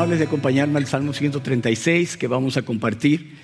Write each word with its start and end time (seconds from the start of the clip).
amables 0.00 0.18
de 0.18 0.24
acompañarme 0.24 0.78
al 0.78 0.86
Salmo 0.86 1.12
136 1.12 2.16
que 2.16 2.26
vamos 2.26 2.56
a 2.56 2.62
compartir. 2.62 3.36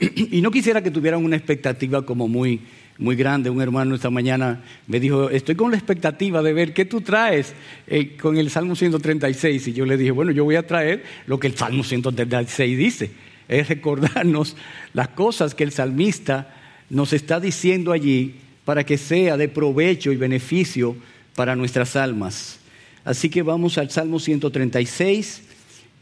Y 0.00 0.40
no 0.40 0.50
quisiera 0.50 0.82
que 0.82 0.90
tuvieran 0.90 1.22
una 1.22 1.36
expectativa 1.36 2.00
como 2.06 2.26
muy, 2.26 2.60
muy 2.96 3.14
grande. 3.14 3.50
Un 3.50 3.60
hermano 3.60 3.94
esta 3.94 4.08
mañana 4.08 4.64
me 4.86 5.00
dijo, 5.00 5.28
estoy 5.28 5.54
con 5.54 5.70
la 5.70 5.76
expectativa 5.76 6.40
de 6.40 6.54
ver 6.54 6.72
qué 6.72 6.86
tú 6.86 7.02
traes 7.02 7.52
eh, 7.86 8.16
con 8.16 8.38
el 8.38 8.48
Salmo 8.48 8.74
136. 8.74 9.68
Y 9.68 9.72
yo 9.74 9.84
le 9.84 9.98
dije, 9.98 10.10
bueno, 10.10 10.30
yo 10.30 10.44
voy 10.44 10.56
a 10.56 10.66
traer 10.66 11.04
lo 11.26 11.38
que 11.38 11.46
el 11.46 11.56
Salmo 11.56 11.84
136 11.84 12.78
dice. 12.78 13.10
Es 13.46 13.68
recordarnos 13.68 14.56
las 14.94 15.08
cosas 15.08 15.54
que 15.54 15.64
el 15.64 15.72
salmista 15.72 16.56
nos 16.88 17.12
está 17.12 17.38
diciendo 17.38 17.92
allí 17.92 18.36
para 18.64 18.82
que 18.82 18.96
sea 18.96 19.36
de 19.36 19.48
provecho 19.48 20.10
y 20.10 20.16
beneficio 20.16 20.96
para 21.34 21.54
nuestras 21.54 21.96
almas. 21.96 22.60
Así 23.04 23.28
que 23.28 23.42
vamos 23.42 23.76
al 23.76 23.90
Salmo 23.90 24.18
136 24.18 25.47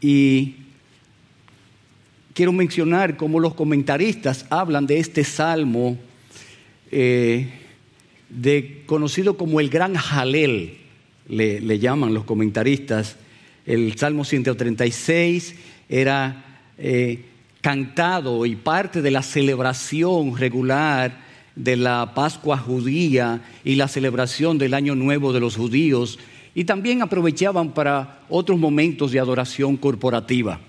y 0.01 0.55
quiero 2.33 2.51
mencionar 2.51 3.17
cómo 3.17 3.39
los 3.39 3.55
comentaristas 3.55 4.45
hablan 4.49 4.85
de 4.85 4.99
este 4.99 5.23
salmo 5.23 5.97
eh, 6.91 7.49
de, 8.29 8.83
conocido 8.85 9.37
como 9.37 9.59
el 9.59 9.69
gran 9.69 9.95
Jalel, 9.95 10.77
le, 11.27 11.79
llaman 11.79 12.13
los 12.13 12.25
comentaristas. 12.25 13.15
El 13.65 13.97
Salmo 13.97 14.23
136 14.23 15.55
era 15.89 16.61
eh, 16.77 17.25
cantado 17.61 18.45
y 18.45 18.55
parte 18.55 19.01
de 19.01 19.11
la 19.11 19.23
celebración 19.23 20.37
regular 20.37 21.25
de 21.55 21.75
la 21.75 22.13
Pascua 22.13 22.57
judía 22.57 23.41
y 23.65 23.75
la 23.75 23.87
celebración 23.87 24.57
del 24.57 24.73
Año 24.73 24.95
Nuevo 24.95 25.33
de 25.33 25.39
los 25.39 25.55
judíos 25.55 26.19
y 26.57 26.65
también 26.65 27.03
aprovechaban 27.03 27.71
para 27.71 28.21
otros 28.29 28.57
momentos 28.57 29.11
de 29.11 29.19
adoración 29.19 29.77
corporativa. 29.77 30.59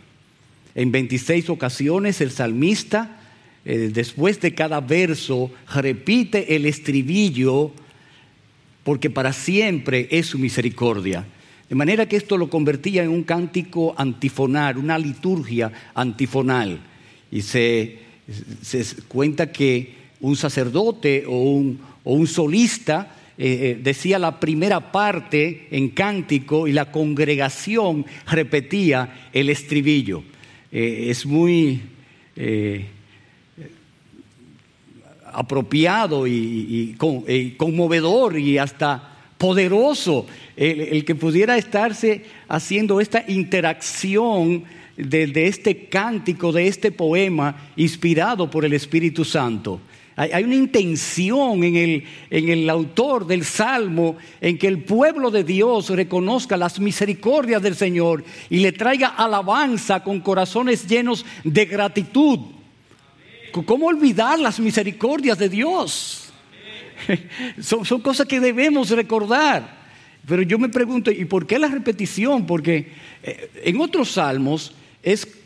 En 0.75 0.93
26 0.93 1.49
ocasiones 1.49 2.21
el 2.21 2.31
salmista, 2.31 3.23
eh, 3.65 3.91
después 3.91 4.39
de 4.43 4.55
cada 4.55 4.83
verso, 4.83 5.51
repite 5.73 6.55
el 6.55 6.67
estribillo, 6.67 7.73
porque 8.85 9.09
para 9.09 9.33
siempre 9.33 10.09
es 10.11 10.27
su 10.27 10.39
misericordia. 10.39 11.25
De 11.71 11.75
manera 11.75 12.05
que 12.05 12.17
esto 12.17 12.37
lo 12.37 12.51
convertía 12.51 13.03
en 13.03 13.09
un 13.09 13.23
cántico 13.23 13.95
antifonal, 13.97 14.77
una 14.77 14.99
liturgia 14.99 15.73
antifonal. 15.95 16.81
Y 17.31 17.41
se, 17.41 18.01
cuenta 19.09 19.51
que 19.51 19.95
un 20.21 20.37
sacerdote 20.37 21.25
o 21.27 21.45
un, 21.45 21.81
o 22.05 22.13
un 22.13 22.27
solista 22.27 23.15
eh, 23.41 23.71
eh, 23.71 23.79
decía 23.81 24.19
la 24.19 24.41
primera 24.41 24.91
parte 24.91 25.69
en 25.71 25.91
cántico 25.91 26.67
y 26.67 26.73
la 26.73 26.91
congregación 26.91 28.05
repetía 28.27 29.29
el 29.33 29.49
estribillo. 29.49 30.25
Eh, 30.73 31.07
es 31.09 31.25
muy 31.25 31.81
apropiado 35.33 36.27
y, 36.27 36.97
conmovedor 37.57 38.39
y 38.39 38.59
hasta 38.59 39.17
poderoso 39.37 40.27
el, 40.57 41.05
que 41.05 41.15
pudiera 41.15 41.57
estarse 41.57 42.25
haciendo 42.49 43.01
esta 43.01 43.25
interacción 43.29 44.65
de, 44.97 45.47
este 45.47 45.87
cántico, 45.87 46.53
de 46.53 46.67
este 46.67 46.91
poema 46.93 47.71
inspirado 47.77 48.51
por 48.51 48.65
el 48.65 48.73
Espíritu 48.73 49.25
Santo. 49.25 49.81
Hay, 50.21 50.43
una 50.43 50.57
intención 50.57 51.63
en 51.63 51.77
el, 51.77 52.05
en 52.29 52.49
el 52.49 52.69
autor 52.69 53.25
del 53.25 53.45
Salmo 53.45 54.17
en 54.41 54.59
que 54.59 54.67
el 54.67 54.83
pueblo 54.83 55.31
de 55.31 55.45
Dios 55.45 55.91
reconozca 55.91 56.57
las 56.57 56.81
misericordias 56.81 57.63
del 57.63 57.77
Señor 57.77 58.25
y 58.51 58.59
le 58.59 58.73
traiga 58.73 59.11
alabanza 59.11 60.03
con 60.03 60.19
corazones 60.19 60.89
llenos 60.89 61.25
de 61.45 61.67
gratitud. 61.67 62.41
¿Cómo 63.65 63.87
olvidar 63.87 64.41
las 64.41 64.59
misericordias 64.59 65.39
de 65.39 65.49
Dios? 65.49 66.33
Son, 67.63 67.85
son, 67.85 68.01
cosas 68.01 68.27
que 68.27 68.41
debemos 68.41 68.91
recordar. 68.91 69.79
Pero 70.27 70.43
yo 70.43 70.59
me 70.59 70.69
pregunto, 70.69 71.13
¿y 71.13 71.25
por 71.27 71.47
qué 71.47 71.61
la 71.61 71.69
repetición? 71.69 72.45
Porque 72.45 72.91
eh, 73.23 73.51
en 73.63 73.81
otros 73.81 74.11
salmos 74.11 74.75
es 75.01 75.38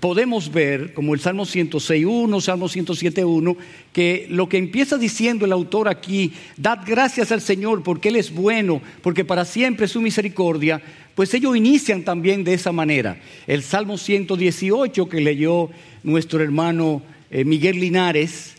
podemos 0.00 0.52
ver, 0.52 0.92
como 0.94 1.14
el 1.14 1.20
Salmo 1.20 1.44
106.1, 1.44 2.40
Salmo 2.40 2.68
107.1, 2.68 3.56
que 3.92 4.26
lo 4.30 4.48
que 4.48 4.58
empieza 4.58 4.98
diciendo 4.98 5.44
el 5.44 5.52
autor 5.52 5.88
aquí, 5.88 6.32
dad 6.56 6.80
gracias 6.86 7.32
al 7.32 7.40
Señor 7.40 7.82
porque 7.82 8.08
Él 8.08 8.16
es 8.16 8.32
bueno, 8.32 8.82
porque 9.02 9.24
para 9.24 9.44
siempre 9.44 9.86
es 9.86 9.92
su 9.92 10.00
misericordia, 10.00 10.82
pues 11.14 11.32
ellos 11.34 11.56
inician 11.56 12.02
también 12.02 12.44
de 12.44 12.54
esa 12.54 12.72
manera. 12.72 13.18
El 13.46 13.62
Salmo 13.62 13.98
118 13.98 15.08
que 15.08 15.20
leyó 15.20 15.70
nuestro 16.02 16.42
hermano 16.42 17.02
eh, 17.30 17.44
Miguel 17.44 17.80
Linares, 17.80 18.54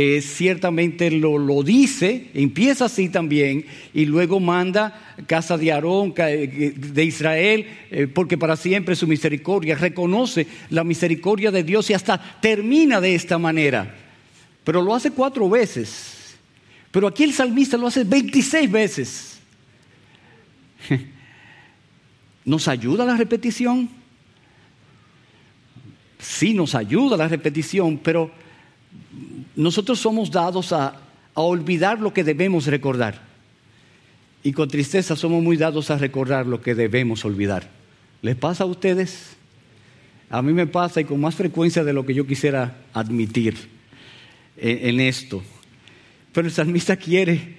eh, 0.00 0.22
ciertamente 0.22 1.10
lo, 1.10 1.38
lo, 1.38 1.64
dice, 1.64 2.30
empieza 2.32 2.84
así 2.84 3.08
también, 3.08 3.66
y 3.92 4.04
luego 4.04 4.38
manda 4.38 5.16
casa 5.26 5.58
de 5.58 5.72
Aarón, 5.72 6.14
eh, 6.18 6.72
de 6.76 7.04
Israel, 7.04 7.66
eh, 7.90 8.06
porque 8.06 8.38
para 8.38 8.54
siempre 8.54 8.94
su 8.94 9.08
misericordia, 9.08 9.74
reconoce 9.74 10.46
la 10.70 10.84
misericordia 10.84 11.50
de 11.50 11.64
Dios 11.64 11.90
y 11.90 11.94
hasta 11.94 12.16
termina 12.40 13.00
de 13.00 13.16
esta 13.16 13.38
manera. 13.38 13.92
Pero 14.62 14.82
lo 14.82 14.94
hace 14.94 15.10
cuatro 15.10 15.50
veces. 15.50 16.36
Pero 16.92 17.08
aquí 17.08 17.24
el 17.24 17.32
salmista 17.32 17.76
lo 17.76 17.88
hace 17.88 18.04
26 18.04 18.70
veces. 18.70 19.40
¿Nos 22.44 22.68
ayuda 22.68 23.04
la 23.04 23.16
repetición? 23.16 23.90
Sí, 26.20 26.54
nos 26.54 26.76
ayuda 26.76 27.16
la 27.16 27.26
repetición, 27.26 27.98
pero 27.98 28.37
nosotros 29.58 29.98
somos 29.98 30.30
dados 30.30 30.72
a, 30.72 31.02
olvidar 31.34 32.00
lo 32.00 32.12
que 32.12 32.24
debemos 32.24 32.66
recordar. 32.66 33.20
Y 34.42 34.52
con 34.52 34.68
tristeza 34.68 35.14
somos 35.14 35.40
muy 35.40 35.56
dados 35.56 35.90
a 35.90 35.98
recordar 35.98 36.46
lo 36.46 36.60
que 36.60 36.74
debemos 36.74 37.24
olvidar. 37.24 37.70
¿Les 38.22 38.34
pasa 38.34 38.64
a 38.64 38.66
ustedes? 38.66 39.36
A 40.30 40.42
mí 40.42 40.52
me 40.52 40.66
pasa 40.66 41.00
y 41.00 41.04
con 41.04 41.20
más 41.20 41.36
frecuencia 41.36 41.84
de 41.84 41.92
lo 41.92 42.04
que 42.04 42.14
yo 42.14 42.26
quisiera 42.26 42.78
admitir 42.92 43.56
en, 44.56 44.98
esto. 44.98 45.42
Pero 46.32 46.48
el 46.48 46.52
salmista 46.52 46.96
quiere, 46.96 47.56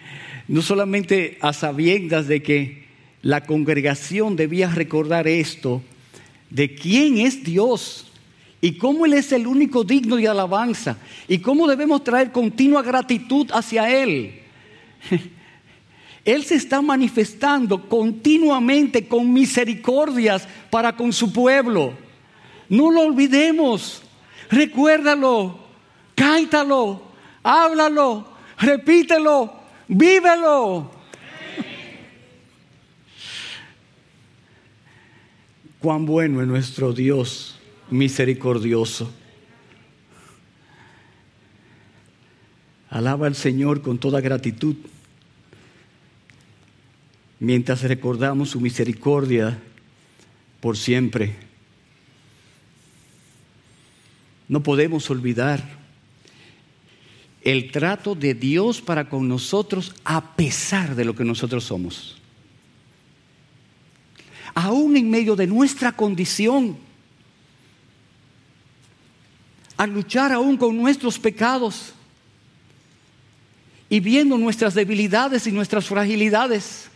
no 0.49 0.61
solamente 0.61 1.37
a 1.39 1.53
sabiendas 1.53 2.27
de 2.27 2.43
que 2.43 2.83
la 3.21 3.45
congregación 3.45 4.35
debía 4.35 4.69
recordar 4.69 5.25
esto, 5.27 5.81
de 6.49 6.75
quién 6.75 7.17
es 7.17 7.45
Dios, 7.45 8.08
y 8.61 8.77
cómo 8.77 9.05
Él 9.05 9.13
es 9.13 9.31
el 9.31 9.47
único 9.47 9.83
digno 9.83 10.17
de 10.17 10.27
alabanza. 10.27 10.97
Y 11.27 11.39
cómo 11.39 11.67
debemos 11.67 12.03
traer 12.03 12.31
continua 12.31 12.81
gratitud 12.81 13.49
hacia 13.53 13.89
Él. 13.89 14.41
Él 16.25 16.43
se 16.43 16.55
está 16.55 16.81
manifestando 16.81 17.87
continuamente 17.87 19.07
con 19.07 19.31
misericordias 19.31 20.47
para 20.69 20.95
con 20.95 21.13
su 21.13 21.31
pueblo. 21.31 21.93
No 22.67 22.91
lo 22.91 23.01
olvidemos, 23.01 24.03
recuérdalo, 24.51 25.57
cántalo, 26.13 27.01
háblalo, 27.41 28.27
repítelo, 28.59 29.53
vívelo. 29.87 30.91
Cuán 35.79 36.05
bueno 36.05 36.41
es 36.41 36.47
nuestro 36.47 36.91
Dios 36.91 37.58
misericordioso. 37.91 39.11
Alaba 42.89 43.27
al 43.27 43.35
Señor 43.35 43.81
con 43.81 43.99
toda 43.99 44.19
gratitud 44.21 44.75
mientras 47.39 47.83
recordamos 47.83 48.49
su 48.49 48.59
misericordia 48.59 49.59
por 50.59 50.77
siempre. 50.77 51.35
No 54.47 54.61
podemos 54.63 55.09
olvidar 55.09 55.79
el 57.43 57.71
trato 57.71 58.15
de 58.15 58.33
Dios 58.33 58.81
para 58.81 59.07
con 59.07 59.27
nosotros 59.27 59.95
a 60.03 60.35
pesar 60.35 60.95
de 60.95 61.05
lo 61.05 61.15
que 61.15 61.23
nosotros 61.23 61.63
somos. 61.63 62.17
Aún 64.55 64.97
en 64.97 65.09
medio 65.09 65.35
de 65.35 65.47
nuestra 65.47 65.93
condición 65.93 66.77
a 69.79 69.87
luchar 69.87 70.33
aún 70.33 70.57
con 70.57 70.75
nuestros 70.75 71.17
pecados 71.17 71.93
y 73.89 74.01
viendo 74.01 74.37
nuestras 74.37 74.73
debilidades 74.73 75.47
y 75.47 75.53
nuestras 75.53 75.87
fragilidades. 75.87 76.89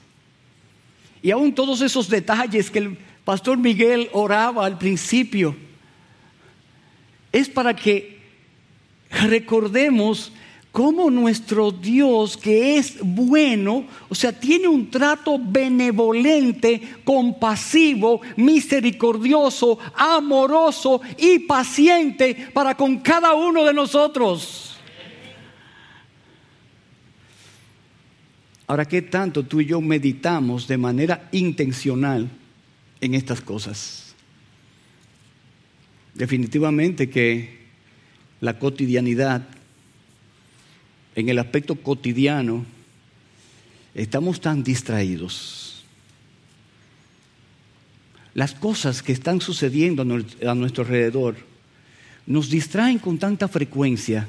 Y 1.22 1.32
aún 1.32 1.56
todos 1.56 1.80
esos 1.80 2.10
detalles 2.10 2.70
que 2.70 2.80
el 2.80 2.98
pastor 3.24 3.58
Miguel 3.58 4.10
oraba 4.12 4.66
al 4.66 4.78
principio, 4.78 5.56
es 7.32 7.48
para 7.48 7.74
que 7.74 8.20
recordemos 9.10 10.34
cómo 10.74 11.12
nuestro 11.12 11.72
Dios, 11.72 12.36
que 12.36 12.78
es 12.78 12.98
bueno, 13.00 13.86
o 14.10 14.16
sea, 14.16 14.38
tiene 14.38 14.68
un 14.68 14.90
trato 14.90 15.40
benevolente, 15.40 16.82
compasivo, 17.04 18.22
misericordioso, 18.38 19.78
amoroso 19.96 21.00
y 21.20 21.40
paciente 21.40 22.50
para 22.52 22.76
con 22.76 22.98
cada 22.98 23.36
uno 23.36 23.64
de 23.64 23.74
nosotros. 23.74 24.76
Ahora, 28.66 28.86
¿qué 28.86 29.04
tanto 29.04 29.44
tú 29.44 29.62
y 29.62 29.68
yo 29.68 29.80
meditamos 29.80 30.68
de 30.68 30.80
manera 30.80 31.30
intencional 31.32 32.28
en 33.00 33.14
estas 33.14 33.42
cosas? 33.42 34.16
Definitivamente 36.16 37.12
que 37.12 37.62
la 38.42 38.58
cotidianidad 38.58 39.48
en 41.16 41.30
el 41.30 41.40
aspecto 41.40 41.76
cotidiano, 41.76 42.66
estamos 43.94 44.42
tan 44.42 44.64
distraídos. 44.64 45.84
Las 48.34 48.54
cosas 48.54 49.04
que 49.04 49.12
están 49.12 49.42
sucediendo 49.42 50.02
a 50.02 50.56
nuestro 50.56 50.84
alrededor 50.84 51.36
nos 52.26 52.50
distraen 52.50 52.98
con 52.98 53.20
tanta 53.20 53.48
frecuencia 53.48 54.28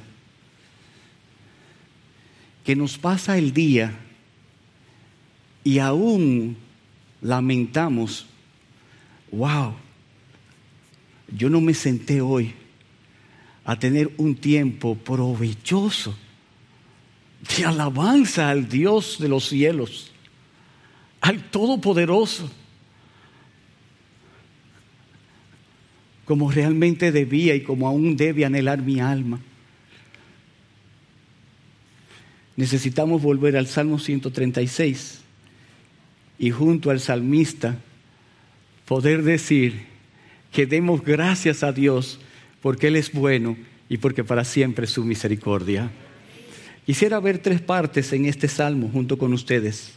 que 2.65 2.77
nos 2.77 2.99
pasa 2.99 3.39
el 3.39 3.53
día 3.53 3.93
y 5.63 5.79
aún 5.79 6.57
lamentamos, 7.23 8.27
wow, 9.33 9.75
yo 11.29 11.49
no 11.49 11.63
me 11.63 11.73
senté 11.73 12.21
hoy 12.21 12.53
a 13.65 13.79
tener 13.79 14.13
un 14.19 14.35
tiempo 14.37 14.95
provechoso 14.95 16.15
de 17.57 17.65
alabanza 17.65 18.49
al 18.49 18.69
Dios 18.69 19.19
de 19.19 19.29
los 19.29 19.49
cielos, 19.49 20.11
al 21.21 21.43
Todopoderoso, 21.51 22.51
como 26.25 26.51
realmente 26.51 27.13
debía 27.13 27.55
y 27.55 27.63
como 27.63 27.87
aún 27.87 28.17
debe 28.17 28.45
anhelar 28.45 28.83
mi 28.83 29.01
alma. 29.01 29.41
Necesitamos 32.57 33.21
volver 33.21 33.57
al 33.57 33.67
Salmo 33.67 33.99
136 33.99 35.21
y 36.39 36.51
junto 36.51 36.91
al 36.91 37.01
salmista 37.01 37.77
poder 38.87 39.23
decir 39.23 39.87
que 40.53 40.67
demos 40.67 41.03
gracias 41.03 41.63
a 41.63 41.73
Dios 41.73 42.21
porque 42.63 42.87
Él 42.87 42.97
es 42.97 43.13
bueno 43.13 43.57
y 43.89 43.99
porque 43.99 44.25
para 44.25 44.45
siempre 44.45 44.87
es 44.87 44.93
su 44.93 45.05
misericordia. 45.05 45.91
Quisiera 46.87 47.19
ver 47.19 47.39
tres 47.39 47.63
partes 47.63 48.13
en 48.13 48.27
este 48.27 48.47
salmo 48.47 48.91
junto 48.93 49.17
con 49.17 49.33
ustedes. 49.33 49.93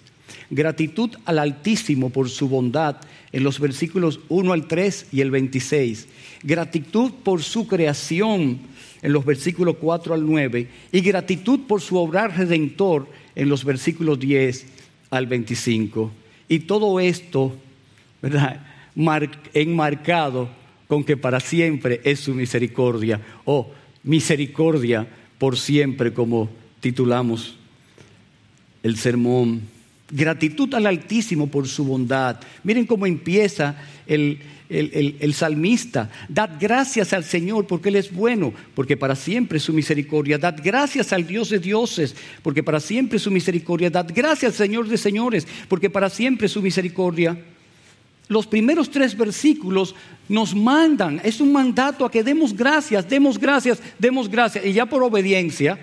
Gratitud 0.50 1.12
al 1.26 1.40
Altísimo 1.40 2.10
por 2.10 2.30
su 2.30 2.48
bondad 2.48 2.98
en 3.34 3.44
los 3.44 3.60
versículos 3.60 4.22
1 4.30 4.54
al 4.54 4.68
3 4.68 5.08
y 5.12 5.20
el 5.20 5.30
26. 5.32 6.08
Gratitud 6.44 7.12
por 7.24 7.44
su 7.44 7.68
creación 7.68 8.60
en 9.02 9.14
los 9.14 9.26
versículos 9.26 9.76
4 9.82 10.14
al 10.14 10.26
9. 10.26 10.68
Y 10.94 11.02
gratitud 11.02 11.62
por 11.68 11.82
su 11.82 11.98
obrar 11.98 12.38
redentor 12.38 13.08
en 13.36 13.50
los 13.50 13.66
versículos 13.66 14.18
10 14.20 14.66
al 15.10 15.28
25. 15.28 16.12
Y 16.48 16.60
todo 16.60 17.02
esto, 17.02 17.54
¿verdad? 18.22 18.66
enmarcado 19.54 20.50
con 20.88 21.04
que 21.04 21.18
para 21.18 21.42
siempre 21.42 22.00
es 22.06 22.22
su 22.22 22.34
misericordia. 22.34 23.20
O 23.44 23.72
misericordia 24.04 25.06
por 25.38 25.58
siempre 25.58 26.14
como 26.14 26.50
titulamos 26.80 27.56
el 28.84 28.98
sermón. 28.98 29.62
Gratitud 30.10 30.74
al 30.74 30.86
Altísimo 30.86 31.48
por 31.48 31.68
su 31.68 31.84
bondad. 31.84 32.38
Miren 32.64 32.86
cómo 32.86 33.06
empieza 33.06 33.76
el, 34.06 34.40
el, 34.70 35.34
salmista. 35.34 36.10
Dad 36.30 36.52
gracias 36.60 37.14
al 37.14 37.24
Señor 37.24 37.68
porque 37.68 37.90
Él 37.90 37.98
es 37.98 38.14
bueno, 38.14 38.54
porque 38.74 38.96
para 38.96 39.16
siempre 39.16 39.60
su 39.60 39.74
misericordia. 39.74 40.38
Dad 40.38 40.60
gracias 40.64 41.12
al 41.12 41.28
Dios 41.28 41.50
de 41.50 41.60
dioses, 41.60 42.16
porque 42.42 42.64
para 42.64 42.80
siempre 42.80 43.20
su 43.20 43.32
misericordia. 43.32 43.90
Dad 43.90 44.10
gracias 44.14 44.54
al 44.54 44.58
Señor 44.58 44.88
de 44.88 44.98
señores, 44.98 45.48
porque 45.68 45.90
para 45.90 46.10
siempre 46.10 46.48
su 46.48 46.62
misericordia. 46.62 47.38
Los 48.30 48.46
primeros 48.46 48.92
tres 48.92 49.16
versículos 49.16 49.96
nos 50.28 50.54
mandan, 50.54 51.22
es 51.24 51.40
un 51.40 51.54
mandato 51.54 52.04
a 52.04 52.12
que 52.12 52.24
demos 52.24 52.54
gracias, 52.54 53.08
demos 53.08 53.40
gracias, 53.40 53.80
demos 53.98 54.30
gracias. 54.30 54.66
Y 54.66 54.74
ya 54.74 54.86
por 54.86 55.02
obediencia, 55.02 55.80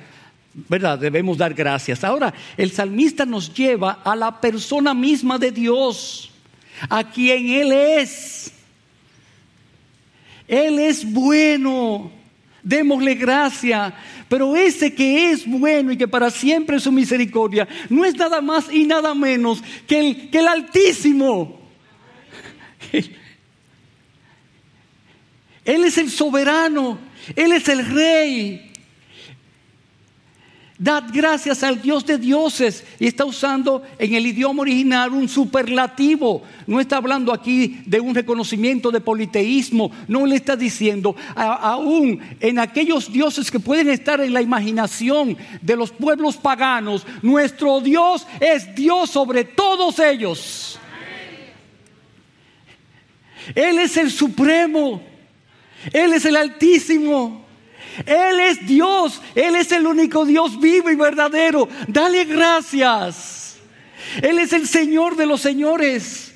¿verdad? 0.55 0.99
Debemos 0.99 1.37
dar 1.37 1.53
gracias. 1.53 2.05
Ahora, 2.05 2.33
el 2.57 2.71
salmista 2.71 3.27
nos 3.27 3.53
lleva 3.53 4.01
a 4.05 4.15
la 4.15 4.41
persona 4.41 4.95
misma 4.95 5.39
de 5.39 5.51
Dios, 5.51 6.31
a 6.89 7.05
quien 7.11 7.49
Él 7.49 7.73
es. 7.73 8.53
Él 10.47 10.79
es 10.79 11.11
bueno, 11.11 12.13
démosle 12.63 13.15
gracia. 13.15 13.95
Pero 14.29 14.57
ese 14.57 14.95
que 14.95 15.31
es 15.31 15.47
bueno 15.47 15.93
y 15.93 15.97
que 15.97 16.09
para 16.09 16.31
siempre 16.31 16.77
es 16.77 16.83
su 16.83 16.93
misericordia, 16.93 17.69
no 17.89 18.05
es 18.05 18.15
nada 18.17 18.41
más 18.41 18.73
y 18.73 18.85
nada 18.85 19.15
menos 19.15 19.63
que 19.87 20.01
el, 20.01 20.31
que 20.31 20.39
el 20.39 20.49
Altísimo. 20.49 21.61
Él 25.65 25.85
es 25.85 25.97
el 25.99 26.11
soberano, 26.11 26.99
Él 27.35 27.53
es 27.53 27.69
el 27.69 27.87
rey. 27.87 28.74
Dad 30.85 31.05
gracias 31.11 31.63
al 31.63 31.81
Dios 31.81 32.05
de 32.05 32.19
dioses. 32.19 32.85
Y 33.01 33.07
está 33.07 33.25
usando 33.25 33.83
en 33.99 34.13
el 34.13 34.27
idioma 34.27 34.61
original 34.61 35.15
un 35.15 35.31
superlativo. 35.31 36.43
No 36.67 36.79
está 36.79 36.99
hablando 36.99 37.33
aquí 37.33 37.81
de 37.87 38.01
un 38.01 38.15
reconocimiento 38.15 38.91
de 38.91 39.01
politeísmo. 39.01 39.91
No 40.09 40.27
le 40.27 40.37
está 40.37 40.57
diciendo, 40.57 41.17
aún 41.35 42.21
en 42.39 42.59
aquellos 42.59 43.11
dioses 43.11 43.51
que 43.51 43.59
pueden 43.59 43.89
estar 43.89 44.21
en 44.21 44.35
la 44.35 44.43
imaginación 44.43 45.39
de 45.63 45.75
los 45.75 45.91
pueblos 45.91 46.37
paganos, 46.37 47.07
nuestro 47.23 47.81
Dios 47.81 48.27
es 48.39 48.75
Dios 48.75 49.09
sobre 49.09 49.45
todos 49.45 49.99
ellos. 49.99 50.79
Él 53.55 53.79
es 53.79 53.97
el 53.97 54.11
supremo. 54.11 55.03
Él 55.95 56.13
es 56.13 56.27
el 56.27 56.37
altísimo. 56.37 57.44
Él 58.07 58.41
es 58.41 58.67
Dios, 58.67 59.21
Él 59.35 59.57
es 59.57 59.73
el 59.73 59.87
único 59.87 60.25
Dios 60.25 60.61
vivo 60.61 60.91
y 60.91 60.97
verdadero. 60.97 61.69
Dale 61.89 62.25
gracias. 62.25 63.57
Él 64.23 64.39
es 64.39 64.53
el 64.53 64.69
Señor 64.69 65.17
de 65.17 65.27
los 65.27 65.41
señores. 65.41 66.35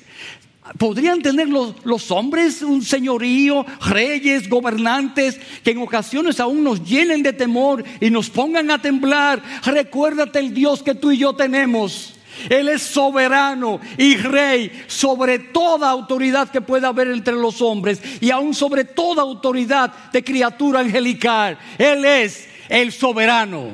¿Podrían 0.77 1.21
tener 1.21 1.49
los, 1.49 2.11
hombres 2.11 2.61
un 2.61 2.83
señorío, 2.83 3.65
reyes, 3.87 4.47
gobernantes, 4.47 5.39
que 5.63 5.71
en 5.71 5.79
ocasiones 5.79 6.39
aún 6.39 6.63
nos 6.63 6.83
llenen 6.83 7.23
de 7.23 7.33
temor 7.33 7.83
y 7.99 8.11
nos 8.11 8.29
pongan 8.29 8.69
a 8.69 8.81
temblar? 8.81 9.41
Recuérdate 9.63 10.39
el 10.39 10.53
Dios 10.53 10.83
que 10.83 10.93
tú 10.93 11.11
y 11.11 11.17
yo 11.17 11.33
tenemos. 11.33 12.18
Él 12.49 12.69
es 12.69 12.81
soberano 12.83 13.79
y 13.97 14.15
rey 14.17 14.83
sobre 14.87 15.39
toda 15.39 15.89
autoridad 15.89 16.49
que 16.49 16.61
pueda 16.61 16.89
haber 16.89 17.09
entre 17.09 17.33
los 17.33 17.61
hombres 17.61 18.01
y 18.21 18.31
aún 18.31 18.53
sobre 18.53 18.83
toda 18.83 19.21
autoridad 19.21 19.93
de 20.11 20.23
criatura 20.23 20.79
angelical. 20.79 21.57
Él 21.77 22.05
es 22.05 22.47
el 22.69 22.91
soberano. 22.91 23.71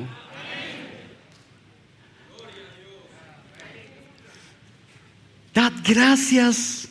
Dad 5.53 5.71
gracias 5.85 6.89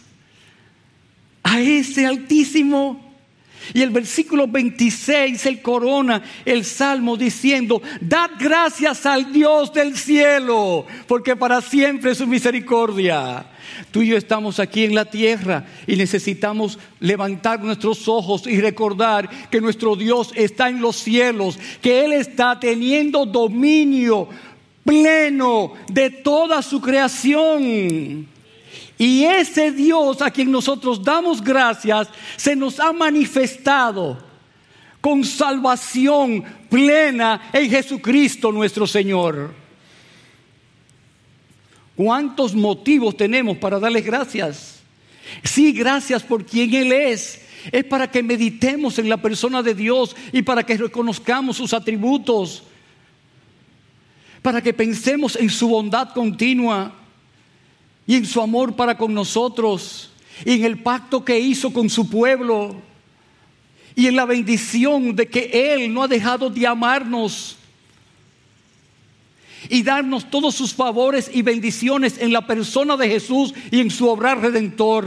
a 1.42 1.60
ese 1.60 2.06
altísimo 2.06 3.03
y 3.72 3.82
el 3.82 3.90
versículo 3.90 4.46
26, 4.46 5.46
el 5.46 5.62
corona 5.62 6.22
el 6.44 6.64
salmo 6.64 7.16
diciendo, 7.16 7.80
dad 8.00 8.30
gracias 8.38 9.06
al 9.06 9.32
Dios 9.32 9.72
del 9.72 9.96
cielo, 9.96 10.86
porque 11.06 11.36
para 11.36 11.60
siempre 11.60 12.12
es 12.12 12.18
su 12.18 12.26
misericordia. 12.26 13.46
Tú 13.90 14.02
y 14.02 14.08
yo 14.08 14.16
estamos 14.16 14.60
aquí 14.60 14.84
en 14.84 14.94
la 14.94 15.06
tierra 15.06 15.64
y 15.86 15.96
necesitamos 15.96 16.78
levantar 17.00 17.62
nuestros 17.62 18.06
ojos 18.08 18.46
y 18.46 18.60
recordar 18.60 19.28
que 19.50 19.60
nuestro 19.60 19.96
Dios 19.96 20.32
está 20.34 20.68
en 20.68 20.80
los 20.80 20.96
cielos, 20.96 21.58
que 21.80 22.04
Él 22.04 22.12
está 22.12 22.60
teniendo 22.60 23.24
dominio 23.24 24.28
pleno 24.84 25.72
de 25.90 26.10
toda 26.10 26.62
su 26.62 26.80
creación. 26.80 28.33
Y 28.96 29.24
ese 29.24 29.72
Dios 29.72 30.22
a 30.22 30.30
quien 30.30 30.50
nosotros 30.50 31.02
damos 31.02 31.42
gracias 31.42 32.08
se 32.36 32.54
nos 32.54 32.78
ha 32.78 32.92
manifestado 32.92 34.18
con 35.00 35.24
salvación 35.24 36.44
plena 36.70 37.50
en 37.52 37.68
Jesucristo 37.68 38.52
nuestro 38.52 38.86
Señor. 38.86 39.52
¿Cuántos 41.96 42.54
motivos 42.54 43.16
tenemos 43.16 43.56
para 43.58 43.78
darle 43.78 44.00
gracias? 44.00 44.80
Sí, 45.42 45.72
gracias 45.72 46.22
por 46.22 46.44
quien 46.44 46.72
Él 46.74 46.92
es. 46.92 47.40
Es 47.72 47.84
para 47.84 48.10
que 48.10 48.22
meditemos 48.22 48.98
en 48.98 49.08
la 49.08 49.16
persona 49.16 49.62
de 49.62 49.74
Dios 49.74 50.14
y 50.32 50.42
para 50.42 50.64
que 50.64 50.76
reconozcamos 50.76 51.56
sus 51.56 51.72
atributos. 51.72 52.64
para 54.42 54.60
que 54.60 54.74
pensemos 54.74 55.36
en 55.36 55.48
su 55.48 55.68
bondad 55.68 56.12
continua 56.12 57.03
y 58.06 58.16
en 58.16 58.26
su 58.26 58.40
amor 58.40 58.74
para 58.74 58.96
con 58.96 59.14
nosotros 59.14 60.10
y 60.44 60.52
en 60.52 60.64
el 60.64 60.82
pacto 60.82 61.24
que 61.24 61.38
hizo 61.38 61.72
con 61.72 61.88
su 61.88 62.08
pueblo 62.08 62.76
y 63.94 64.06
en 64.06 64.16
la 64.16 64.24
bendición 64.24 65.14
de 65.14 65.28
que 65.28 65.74
Él 65.74 65.92
no 65.92 66.02
ha 66.02 66.08
dejado 66.08 66.50
de 66.50 66.66
amarnos 66.66 67.56
y 69.68 69.82
darnos 69.82 70.30
todos 70.30 70.54
sus 70.54 70.74
favores 70.74 71.30
y 71.32 71.42
bendiciones 71.42 72.18
en 72.18 72.32
la 72.32 72.46
persona 72.46 72.96
de 72.96 73.08
Jesús 73.08 73.54
y 73.70 73.80
en 73.80 73.90
su 73.90 74.08
obra 74.08 74.34
redentor. 74.34 75.06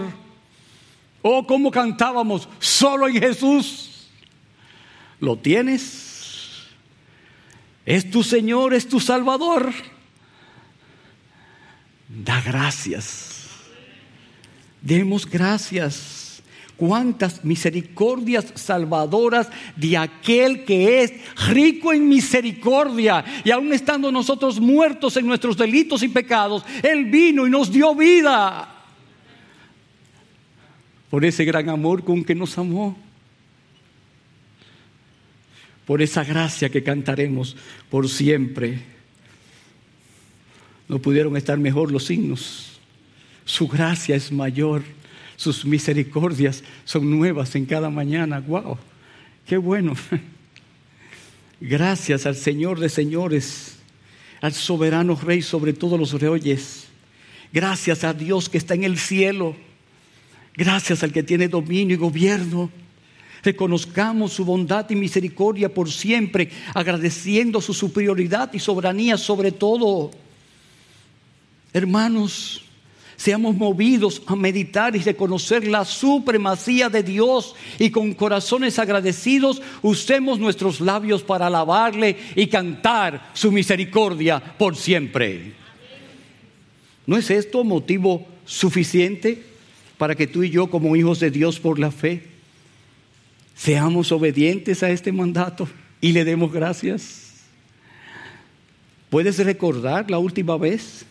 Oh, 1.21 1.45
como 1.45 1.71
cantábamos, 1.71 2.47
solo 2.59 3.07
en 3.07 3.19
Jesús. 3.19 4.07
¿Lo 5.19 5.35
tienes? 5.35 6.63
Es 7.85 8.09
tu 8.09 8.23
Señor, 8.23 8.73
es 8.73 8.87
tu 8.87 8.99
Salvador. 8.99 9.73
Da 12.23 12.41
gracias. 12.41 13.47
Demos 14.81 15.29
gracias 15.29 16.41
cuántas 16.75 17.43
misericordias 17.43 18.53
salvadoras 18.55 19.49
de 19.75 19.97
aquel 19.97 20.65
que 20.65 21.03
es 21.03 21.13
rico 21.49 21.93
en 21.93 22.09
misericordia. 22.09 23.23
Y 23.43 23.51
aún 23.51 23.71
estando 23.71 24.11
nosotros 24.11 24.59
muertos 24.59 25.15
en 25.17 25.27
nuestros 25.27 25.57
delitos 25.57 26.01
y 26.01 26.07
pecados, 26.07 26.63
Él 26.81 27.05
vino 27.05 27.45
y 27.45 27.51
nos 27.51 27.71
dio 27.71 27.93
vida. 27.93 28.73
Por 31.11 31.23
ese 31.23 31.45
gran 31.45 31.69
amor 31.69 32.03
con 32.03 32.23
que 32.23 32.33
nos 32.33 32.57
amó. 32.57 32.97
Por 35.85 36.01
esa 36.01 36.23
gracia 36.23 36.69
que 36.69 36.83
cantaremos 36.83 37.55
por 37.89 38.09
siempre. 38.09 38.96
No 40.87 40.99
pudieron 40.99 41.35
estar 41.37 41.57
mejor 41.57 41.91
los 41.91 42.05
signos. 42.05 42.79
Su 43.45 43.67
gracia 43.67 44.15
es 44.15 44.31
mayor 44.31 44.83
sus 45.37 45.63
misericordias 45.65 46.63
son 46.83 47.09
nuevas 47.09 47.55
en 47.55 47.65
cada 47.65 47.91
mañana. 47.91 48.39
¡Wow! 48.39 48.77
¡Qué 49.45 49.55
bueno! 49.55 49.93
Gracias 51.61 52.25
al 52.25 52.35
Señor 52.35 52.79
de 52.79 52.89
señores, 52.89 53.77
al 54.41 54.53
soberano 54.53 55.15
Rey 55.15 55.43
sobre 55.43 55.73
todos 55.73 55.99
los 55.99 56.19
reyes. 56.19 56.87
Gracias 57.53 58.03
a 58.03 58.13
Dios 58.13 58.49
que 58.49 58.57
está 58.57 58.73
en 58.73 58.83
el 58.83 58.97
cielo. 58.97 59.55
Gracias 60.55 61.03
al 61.03 61.13
que 61.13 61.21
tiene 61.21 61.47
dominio 61.47 61.95
y 61.95 61.99
gobierno. 61.99 62.71
Reconozcamos 63.43 64.33
su 64.33 64.43
bondad 64.43 64.89
y 64.89 64.95
misericordia 64.95 65.71
por 65.71 65.91
siempre, 65.91 66.49
agradeciendo 66.73 67.61
su 67.61 67.75
superioridad 67.75 68.51
y 68.53 68.59
soberanía 68.59 69.17
sobre 69.17 69.51
todo. 69.51 70.09
Hermanos, 71.73 72.61
seamos 73.17 73.55
movidos 73.55 74.21
a 74.27 74.35
meditar 74.35 74.95
y 74.95 74.99
reconocer 74.99 75.67
la 75.67 75.83
supremacía 75.83 76.87
de 76.87 77.03
Dios 77.03 77.55
y 77.79 77.89
con 77.89 78.13
corazones 78.13 78.79
agradecidos 78.79 79.61
usemos 79.81 80.39
nuestros 80.39 80.79
labios 80.79 81.23
para 81.23 81.47
alabarle 81.47 82.15
y 82.35 82.47
cantar 82.47 83.31
su 83.33 83.51
misericordia 83.51 84.39
por 84.39 84.75
siempre. 84.75 85.53
¿No 87.05 87.17
es 87.17 87.29
esto 87.31 87.63
motivo 87.63 88.25
suficiente 88.45 89.43
para 89.97 90.15
que 90.15 90.27
tú 90.27 90.43
y 90.43 90.49
yo 90.49 90.67
como 90.69 90.95
hijos 90.95 91.19
de 91.19 91.31
Dios 91.31 91.59
por 91.59 91.79
la 91.79 91.91
fe 91.91 92.23
seamos 93.55 94.11
obedientes 94.11 94.83
a 94.83 94.91
este 94.91 95.11
mandato 95.11 95.67
y 95.99 96.11
le 96.11 96.23
demos 96.23 96.53
gracias? 96.53 97.33
¿Puedes 99.09 99.37
recordar 99.39 100.11
la 100.11 100.19
última 100.19 100.57
vez 100.57 101.05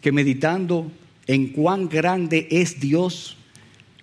que 0.00 0.12
meditando 0.12 0.90
en 1.26 1.48
cuán 1.48 1.88
grande 1.88 2.48
es 2.50 2.80
Dios, 2.80 3.36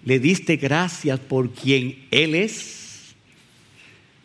le 0.03 0.19
diste 0.19 0.57
gracias 0.57 1.19
por 1.19 1.51
quien 1.51 2.05
Él 2.11 2.35
es. 2.35 3.15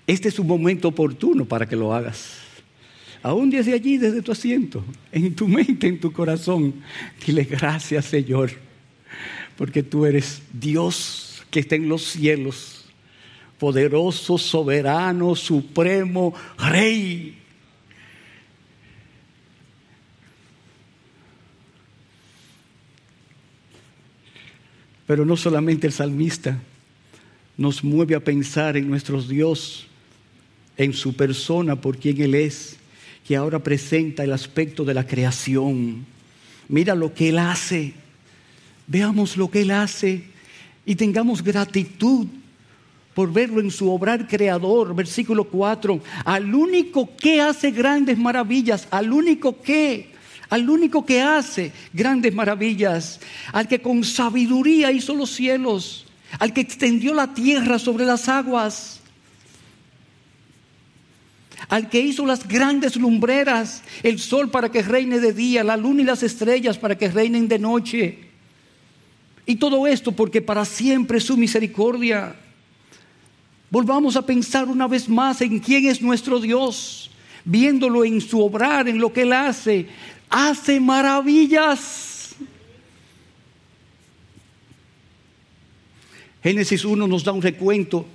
Este 0.07 0.29
es 0.29 0.39
un 0.39 0.47
momento 0.47 0.89
oportuno 0.89 1.45
para 1.45 1.67
que 1.67 1.77
lo 1.77 1.95
hagas. 1.95 2.39
Aún 3.23 3.51
desde 3.51 3.75
allí, 3.75 3.99
desde 3.99 4.23
tu 4.23 4.33
asiento, 4.33 4.85
en 5.13 5.35
tu 5.35 5.47
mente, 5.47 5.87
en 5.87 6.01
tu 6.01 6.13
corazón, 6.13 6.75
dile 7.25 7.45
gracias 7.45 8.07
Señor, 8.07 8.51
porque 9.57 9.83
tú 9.83 10.07
eres 10.07 10.43
Dios 10.53 11.43
que 11.51 11.61
está 11.61 11.75
en 11.75 11.89
los 11.89 12.03
cielos, 12.03 12.87
poderoso, 13.59 14.39
soberano, 14.39 15.35
supremo, 15.35 16.35
rey. 16.59 17.40
Pero 25.11 25.27
no 25.27 25.37
solamente 25.37 25.89
el 25.89 25.93
salmista 25.93 26.57
nos 27.57 27.83
mueve 27.83 28.15
a 28.15 28.21
pensar 28.21 28.77
en 28.77 28.89
nuestro 28.89 29.21
Dios, 29.21 29.89
en 30.77 30.93
su 30.93 31.15
persona, 31.15 31.75
por 31.75 31.99
quien 31.99 32.21
Él 32.21 32.37
es, 32.37 32.77
que 33.27 33.35
ahora 33.35 33.59
presenta 33.59 34.23
el 34.23 34.33
aspecto 34.33 34.85
de 34.85 34.95
la 34.95 35.05
creación. 35.05 36.07
Mira 36.69 36.95
lo 36.95 37.13
que 37.13 37.31
Él 37.31 37.41
hace. 37.41 37.93
Veamos 38.87 39.37
lo 39.37 39.51
que 39.51 39.63
Él 39.63 39.73
hace 39.73 40.27
y 40.87 40.95
tengamos 40.95 41.43
gratitud 41.43 42.29
por 43.13 43.33
verlo 43.33 43.61
en 43.61 43.73
su 43.73 43.91
obrar 43.91 44.29
creador. 44.29 44.95
Versículo 44.95 45.43
4. 45.43 46.01
Al 46.25 46.55
único 46.55 47.17
que 47.17 47.41
hace 47.41 47.73
grandes 47.73 48.17
maravillas, 48.17 48.87
al 48.93 49.13
único 49.13 49.61
que 49.61 50.10
al 50.51 50.69
único 50.69 51.07
que 51.07 51.23
hace 51.23 51.73
grandes 51.93 52.35
maravillas, 52.35 53.21
al 53.53 53.69
que 53.69 53.81
con 53.81 54.05
sabiduría 54.05 54.91
hizo 54.91 55.15
los 55.15 55.31
cielos, 55.31 56.07
al 56.39 56.53
que 56.53 56.61
extendió 56.61 57.15
la 57.15 57.33
tierra 57.33 57.79
sobre 57.79 58.05
las 58.05 58.29
aguas, 58.29 59.01
al 61.69 61.89
que 61.89 62.01
hizo 62.01 62.27
las 62.27 62.47
grandes 62.49 62.97
lumbreras, 62.97 63.83
el 64.03 64.19
sol 64.19 64.51
para 64.51 64.71
que 64.71 64.83
reine 64.83 65.21
de 65.21 65.33
día, 65.33 65.63
la 65.63 65.77
luna 65.77 66.03
y 66.03 66.05
las 66.05 66.25
estrellas 66.25 66.79
para 66.79 66.99
que 66.99 67.09
reinen 67.09 67.47
de 67.47 67.59
noche. 67.61 68.19
Y 69.47 69.57
todo 69.57 69.87
esto 69.87 70.11
porque 70.13 70.43
para 70.43 70.65
siempre 70.65 71.21
su 71.21 71.37
misericordia. 71.37 72.35
Volvamos 73.71 74.17
a 74.17 74.27
pensar 74.27 74.67
una 74.67 74.89
vez 74.89 75.09
más 75.09 75.41
en 75.43 75.61
quién 75.61 75.87
es 75.87 76.03
nuestro 76.03 76.41
Dios, 76.41 77.09
viéndolo 77.45 78.05
en 78.05 78.21
su 78.21 78.41
obrar, 78.41 78.89
en 78.89 78.99
lo 78.99 79.13
que 79.13 79.23
Él 79.23 79.33
hace, 79.33 79.87
hace 80.31 80.81
maravillas. 80.81 82.37
Génesis 86.43 86.85
1 86.85 87.07
nos 87.07 87.23
da 87.23 87.33
un 87.33 87.43
recuento 87.43 88.07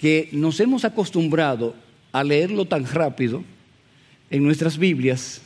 que 0.00 0.28
nos 0.32 0.58
hemos 0.58 0.84
acostumbrado 0.84 1.76
a 2.10 2.24
leerlo 2.24 2.64
tan 2.64 2.86
rápido 2.86 3.44
en 4.30 4.42
nuestras 4.42 4.78
Biblias 4.78 5.40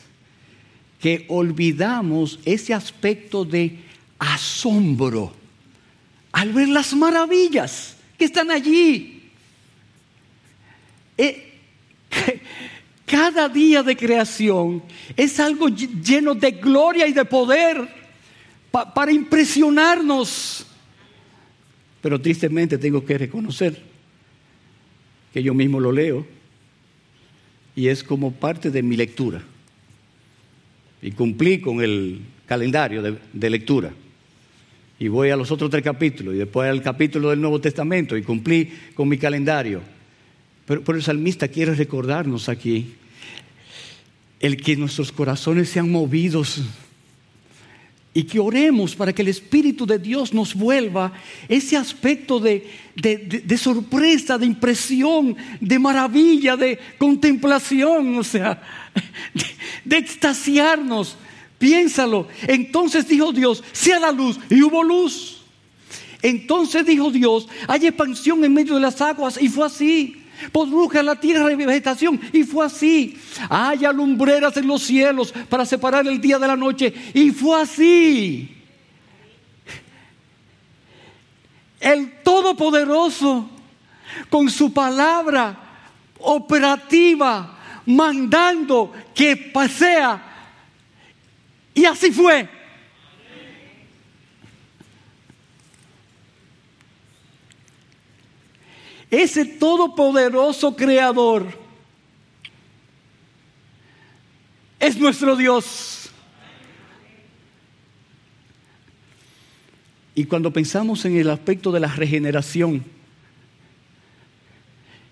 que 1.00 1.26
olvidamos 1.28 2.38
ese 2.44 2.72
aspecto 2.72 3.44
de 3.44 3.78
asombro 4.18 5.34
al 6.30 6.52
ver 6.52 6.68
las 6.68 6.94
maravillas 6.94 7.96
que 8.16 8.24
están 8.24 8.50
allí. 8.50 9.30
Eh, 11.18 11.58
cada 13.06 13.48
día 13.48 13.82
de 13.82 13.96
creación 13.96 14.82
es 15.16 15.38
algo 15.40 15.68
lleno 15.68 16.34
de 16.34 16.52
gloria 16.52 17.06
y 17.06 17.12
de 17.12 17.24
poder 17.24 17.88
para 18.70 19.12
impresionarnos. 19.12 20.66
Pero 22.00 22.20
tristemente 22.20 22.78
tengo 22.78 23.04
que 23.04 23.18
reconocer 23.18 23.80
que 25.32 25.42
yo 25.42 25.54
mismo 25.54 25.80
lo 25.80 25.92
leo 25.92 26.26
y 27.74 27.88
es 27.88 28.02
como 28.02 28.32
parte 28.32 28.70
de 28.70 28.82
mi 28.82 28.96
lectura. 28.96 29.42
Y 31.00 31.12
cumplí 31.12 31.60
con 31.60 31.80
el 31.80 32.20
calendario 32.46 33.02
de, 33.02 33.50
lectura. 33.50 33.92
Y 34.98 35.08
voy 35.08 35.30
a 35.30 35.36
los 35.36 35.50
otros 35.50 35.70
tres 35.70 35.82
capítulos 35.82 36.34
y 36.34 36.38
después 36.38 36.68
al 36.68 36.82
capítulo 36.82 37.30
del 37.30 37.40
Nuevo 37.40 37.60
Testamento 37.60 38.16
y 38.16 38.22
cumplí 38.22 38.72
con 38.94 39.08
mi 39.08 39.18
calendario. 39.18 39.80
Pero, 40.66 40.94
el 40.94 41.02
salmista 41.02 41.48
quiere 41.48 41.74
recordarnos 41.74 42.48
aquí 42.48 42.94
el 44.40 44.56
que 44.56 44.76
nuestros 44.76 45.12
corazones 45.12 45.68
sean 45.68 45.90
movidos 45.90 46.62
y 48.14 48.24
que 48.24 48.38
oremos 48.38 48.94
para 48.94 49.12
que 49.12 49.22
el 49.22 49.28
Espíritu 49.28 49.86
de 49.86 49.98
Dios 49.98 50.34
nos 50.34 50.54
vuelva 50.54 51.12
ese 51.48 51.76
aspecto 51.76 52.38
de, 52.38 52.68
sorpresa, 53.56 54.36
de 54.36 54.46
impresión, 54.46 55.36
de 55.60 55.78
maravilla, 55.78 56.56
de 56.56 56.78
contemplación, 56.98 58.18
o 58.18 58.24
sea, 58.24 58.60
de, 59.32 59.44
de 59.84 59.96
extasiarnos. 59.96 61.16
Piénsalo. 61.58 62.26
Entonces 62.48 63.06
dijo 63.08 63.32
Dios, 63.32 63.62
sea 63.72 64.00
la 64.00 64.10
luz, 64.10 64.38
y 64.50 64.60
hubo 64.62 64.82
luz. 64.82 65.42
Entonces 66.20 66.84
dijo 66.84 67.10
Dios, 67.10 67.48
hay 67.68 67.86
expansión 67.86 68.44
en 68.44 68.52
medio 68.52 68.74
de 68.74 68.80
las 68.80 69.00
aguas, 69.00 69.40
y 69.40 69.48
fue 69.48 69.66
así. 69.66 70.21
Produje 70.50 71.02
la 71.02 71.18
tierra 71.18 71.52
y 71.52 71.56
vegetación. 71.56 72.20
Y 72.32 72.44
fue 72.44 72.66
así. 72.66 73.18
Haya 73.48 73.92
lumbreras 73.92 74.56
en 74.56 74.66
los 74.66 74.82
cielos 74.82 75.32
para 75.48 75.64
separar 75.64 76.06
el 76.06 76.20
día 76.20 76.38
de 76.38 76.48
la 76.48 76.56
noche. 76.56 76.92
Y 77.14 77.30
fue 77.30 77.60
así. 77.60 78.56
El 81.78 82.22
Todopoderoso, 82.22 83.48
con 84.30 84.48
su 84.48 84.72
palabra 84.72 85.58
operativa, 86.18 87.58
mandando 87.86 88.92
que 89.14 89.36
pasea. 89.36 90.22
Y 91.74 91.84
así 91.84 92.12
fue. 92.12 92.61
Ese 99.12 99.44
todopoderoso 99.44 100.74
creador 100.74 101.46
es 104.80 104.96
nuestro 104.96 105.36
Dios. 105.36 106.10
Y 110.14 110.24
cuando 110.24 110.50
pensamos 110.50 111.04
en 111.04 111.18
el 111.18 111.28
aspecto 111.28 111.70
de 111.70 111.80
la 111.80 111.88
regeneración 111.88 112.82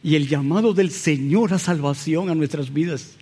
y 0.03 0.15
el 0.15 0.27
llamado 0.27 0.73
del 0.73 0.91
Señor 0.91 1.53
a 1.53 1.59
salvación 1.59 2.31
a 2.31 2.35
nuestras 2.35 2.73
vidas, 2.73 3.17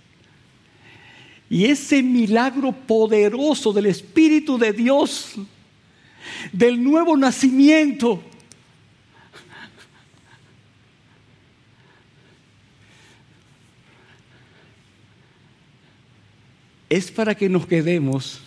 y 1.49 1.65
ese 1.65 2.01
milagro 2.01 2.71
poderoso 2.71 3.73
del 3.73 3.87
Espíritu 3.87 4.57
de 4.57 4.71
Dios, 4.71 5.33
del 6.53 6.81
nuevo 6.81 7.17
nacimiento, 7.17 8.23
es 16.89 17.11
para 17.11 17.35
que 17.35 17.47
nos 17.47 17.67
quedemos 17.67 18.41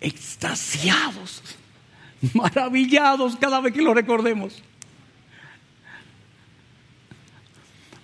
extasiados, 0.00 1.42
maravillados 2.34 3.36
cada 3.36 3.60
vez 3.60 3.74
que 3.74 3.82
lo 3.82 3.92
recordemos. 3.92 4.62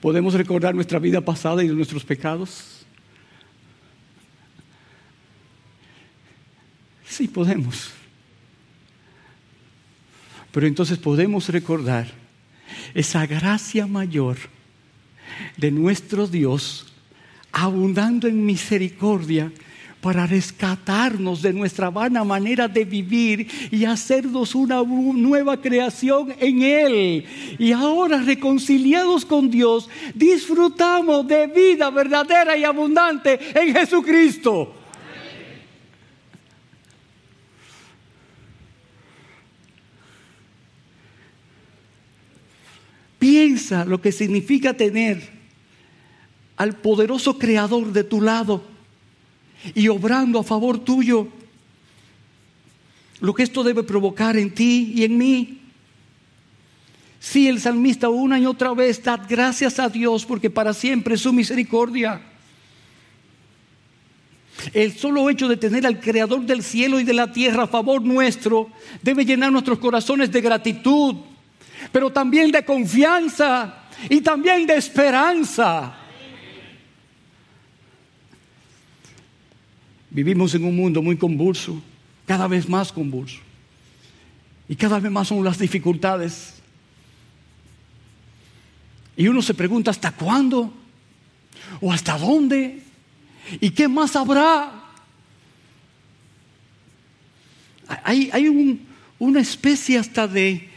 ¿Podemos 0.00 0.34
recordar 0.34 0.74
nuestra 0.74 0.98
vida 0.98 1.20
pasada 1.20 1.62
y 1.64 1.68
nuestros 1.68 2.04
pecados? 2.04 2.84
Sí, 7.04 7.26
podemos. 7.26 7.90
Pero 10.52 10.66
entonces 10.66 10.98
podemos 10.98 11.48
recordar 11.48 12.06
esa 12.94 13.26
gracia 13.26 13.86
mayor 13.86 14.36
de 15.56 15.70
nuestro 15.70 16.26
Dios 16.26 16.87
abundando 17.52 18.28
en 18.28 18.44
misericordia 18.44 19.52
para 20.00 20.26
rescatarnos 20.26 21.42
de 21.42 21.52
nuestra 21.52 21.90
vana 21.90 22.22
manera 22.22 22.68
de 22.68 22.84
vivir 22.84 23.48
y 23.70 23.84
hacernos 23.84 24.54
una 24.54 24.82
nueva 24.82 25.60
creación 25.60 26.34
en 26.38 26.62
Él. 26.62 27.24
Y 27.58 27.72
ahora 27.72 28.18
reconciliados 28.22 29.24
con 29.24 29.50
Dios, 29.50 29.88
disfrutamos 30.14 31.26
de 31.26 31.48
vida 31.48 31.90
verdadera 31.90 32.56
y 32.56 32.64
abundante 32.64 33.38
en 33.54 33.74
Jesucristo. 33.74 34.74
Piensa 43.18 43.84
lo 43.84 44.00
que 44.00 44.12
significa 44.12 44.74
tener 44.74 45.37
al 46.58 46.74
poderoso 46.74 47.38
creador 47.38 47.92
de 47.92 48.04
tu 48.04 48.20
lado 48.20 48.62
y 49.74 49.88
obrando 49.88 50.40
a 50.40 50.44
favor 50.44 50.80
tuyo. 50.80 51.28
Lo 53.20 53.32
que 53.32 53.44
esto 53.44 53.62
debe 53.62 53.84
provocar 53.84 54.36
en 54.36 54.52
ti 54.52 54.92
y 54.94 55.04
en 55.04 55.16
mí. 55.16 55.60
Si 57.20 57.48
el 57.48 57.60
salmista 57.60 58.08
una 58.08 58.38
y 58.38 58.46
otra 58.46 58.74
vez 58.74 59.02
da 59.02 59.16
gracias 59.16 59.78
a 59.78 59.88
Dios 59.88 60.26
porque 60.26 60.50
para 60.50 60.74
siempre 60.74 61.14
es 61.14 61.20
su 61.20 61.32
misericordia. 61.32 62.20
El 64.72 64.96
solo 64.96 65.30
hecho 65.30 65.46
de 65.46 65.56
tener 65.56 65.86
al 65.86 66.00
Creador 66.00 66.40
del 66.44 66.64
cielo 66.64 66.98
y 66.98 67.04
de 67.04 67.12
la 67.12 67.32
tierra 67.32 67.64
a 67.64 67.68
favor 67.68 68.02
nuestro 68.02 68.70
debe 69.00 69.24
llenar 69.24 69.52
nuestros 69.52 69.78
corazones 69.78 70.32
de 70.32 70.40
gratitud, 70.40 71.14
pero 71.92 72.10
también 72.10 72.50
de 72.50 72.64
confianza 72.64 73.84
y 74.10 74.20
también 74.20 74.66
de 74.66 74.76
esperanza. 74.76 75.97
Vivimos 80.10 80.54
en 80.54 80.64
un 80.64 80.74
mundo 80.74 81.02
muy 81.02 81.16
convulso, 81.16 81.80
cada 82.26 82.46
vez 82.48 82.68
más 82.68 82.92
convulso. 82.92 83.38
Y 84.68 84.76
cada 84.76 85.00
vez 85.00 85.10
más 85.10 85.28
son 85.28 85.44
las 85.44 85.58
dificultades. 85.58 86.54
Y 89.16 89.28
uno 89.28 89.42
se 89.42 89.54
pregunta, 89.54 89.90
¿hasta 89.90 90.12
cuándo? 90.12 90.72
¿O 91.80 91.92
hasta 91.92 92.16
dónde? 92.16 92.82
¿Y 93.60 93.70
qué 93.70 93.88
más 93.88 94.14
habrá? 94.14 94.84
Hay, 98.04 98.30
hay 98.32 98.80
una 99.18 99.40
especie 99.40 99.98
hasta 99.98 100.28
de 100.28 100.68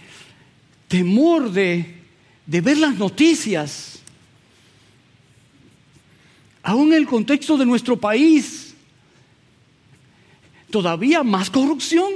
temor 0.88 1.52
de 1.52 2.04
ver 2.46 2.78
las 2.78 2.96
noticias. 2.96 4.00
Aún 6.64 6.90
en 6.90 7.00
el 7.00 7.08
contexto 7.08 7.58
de 7.58 7.66
nuestro 7.66 8.00
país, 8.00 8.61
todavía 10.72 11.22
más 11.24 11.50
corrupción, 11.50 12.10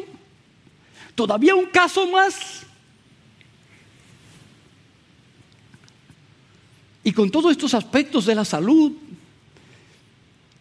todavía 1.13 1.53
un 1.53 1.65
caso 1.65 2.07
más. 2.07 2.63
Y 7.03 7.11
con 7.11 7.29
todos 7.29 7.51
estos 7.51 7.75
aspectos 7.75 8.25
de 8.25 8.33
la 8.33 8.45
salud, 8.45 8.93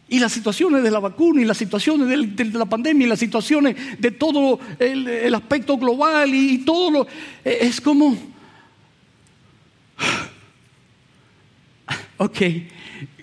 y 0.07 0.19
las 0.19 0.33
situaciones 0.33 0.83
de 0.83 0.91
la 0.91 1.01
vacuna, 1.01 1.41
y 1.41 1.45
las 1.45 1.57
situaciones 1.57 2.37
de, 2.37 2.45
la 2.47 2.67
pandemia, 2.67 3.07
y 3.07 3.09
las 3.09 3.19
situaciones 3.19 3.99
de 3.99 4.11
todo 4.11 4.61
el, 4.79 5.35
aspecto 5.35 5.79
global, 5.79 6.35
y, 6.35 6.59
todo 6.59 6.91
lo. 6.91 7.07
E, 7.45 7.59
es 7.63 7.81
como. 7.81 8.17
Ok, 12.17 12.39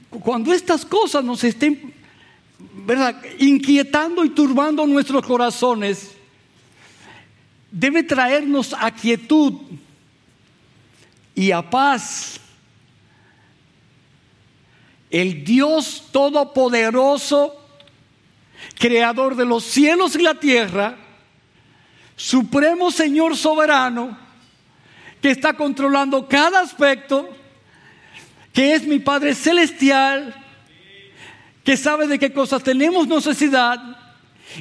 cuando 0.09 0.51
estas 0.51 0.85
cosas 0.85 1.23
nos 1.23 1.45
estén 1.45 1.93
¿verdad? 2.73 3.21
inquietando 3.39 4.23
y 4.23 4.29
turbando 4.29 4.85
nuestros 4.87 5.25
corazones, 5.25 6.11
debe 7.69 8.03
traernos 8.03 8.75
a 8.77 8.91
quietud 8.91 9.53
y 11.35 11.51
a 11.51 11.69
paz. 11.69 12.39
El 15.09 15.43
Dios 15.43 16.07
Todopoderoso, 16.11 17.57
Creador 18.75 19.35
de 19.35 19.45
los 19.45 19.63
cielos 19.63 20.15
y 20.15 20.21
la 20.21 20.35
tierra, 20.35 20.97
Supremo 22.15 22.91
Señor 22.91 23.35
Soberano, 23.35 24.17
que 25.21 25.31
está 25.31 25.53
controlando 25.53 26.27
cada 26.27 26.61
aspecto, 26.61 27.29
que 28.53 28.73
es 28.73 28.85
mi 28.87 28.99
Padre 28.99 29.35
Celestial, 29.35 30.40
que 31.63 31.77
sabe 31.77 32.07
de 32.07 32.19
qué 32.19 32.33
cosas 32.33 32.63
tenemos 32.63 33.07
necesidad 33.07 33.79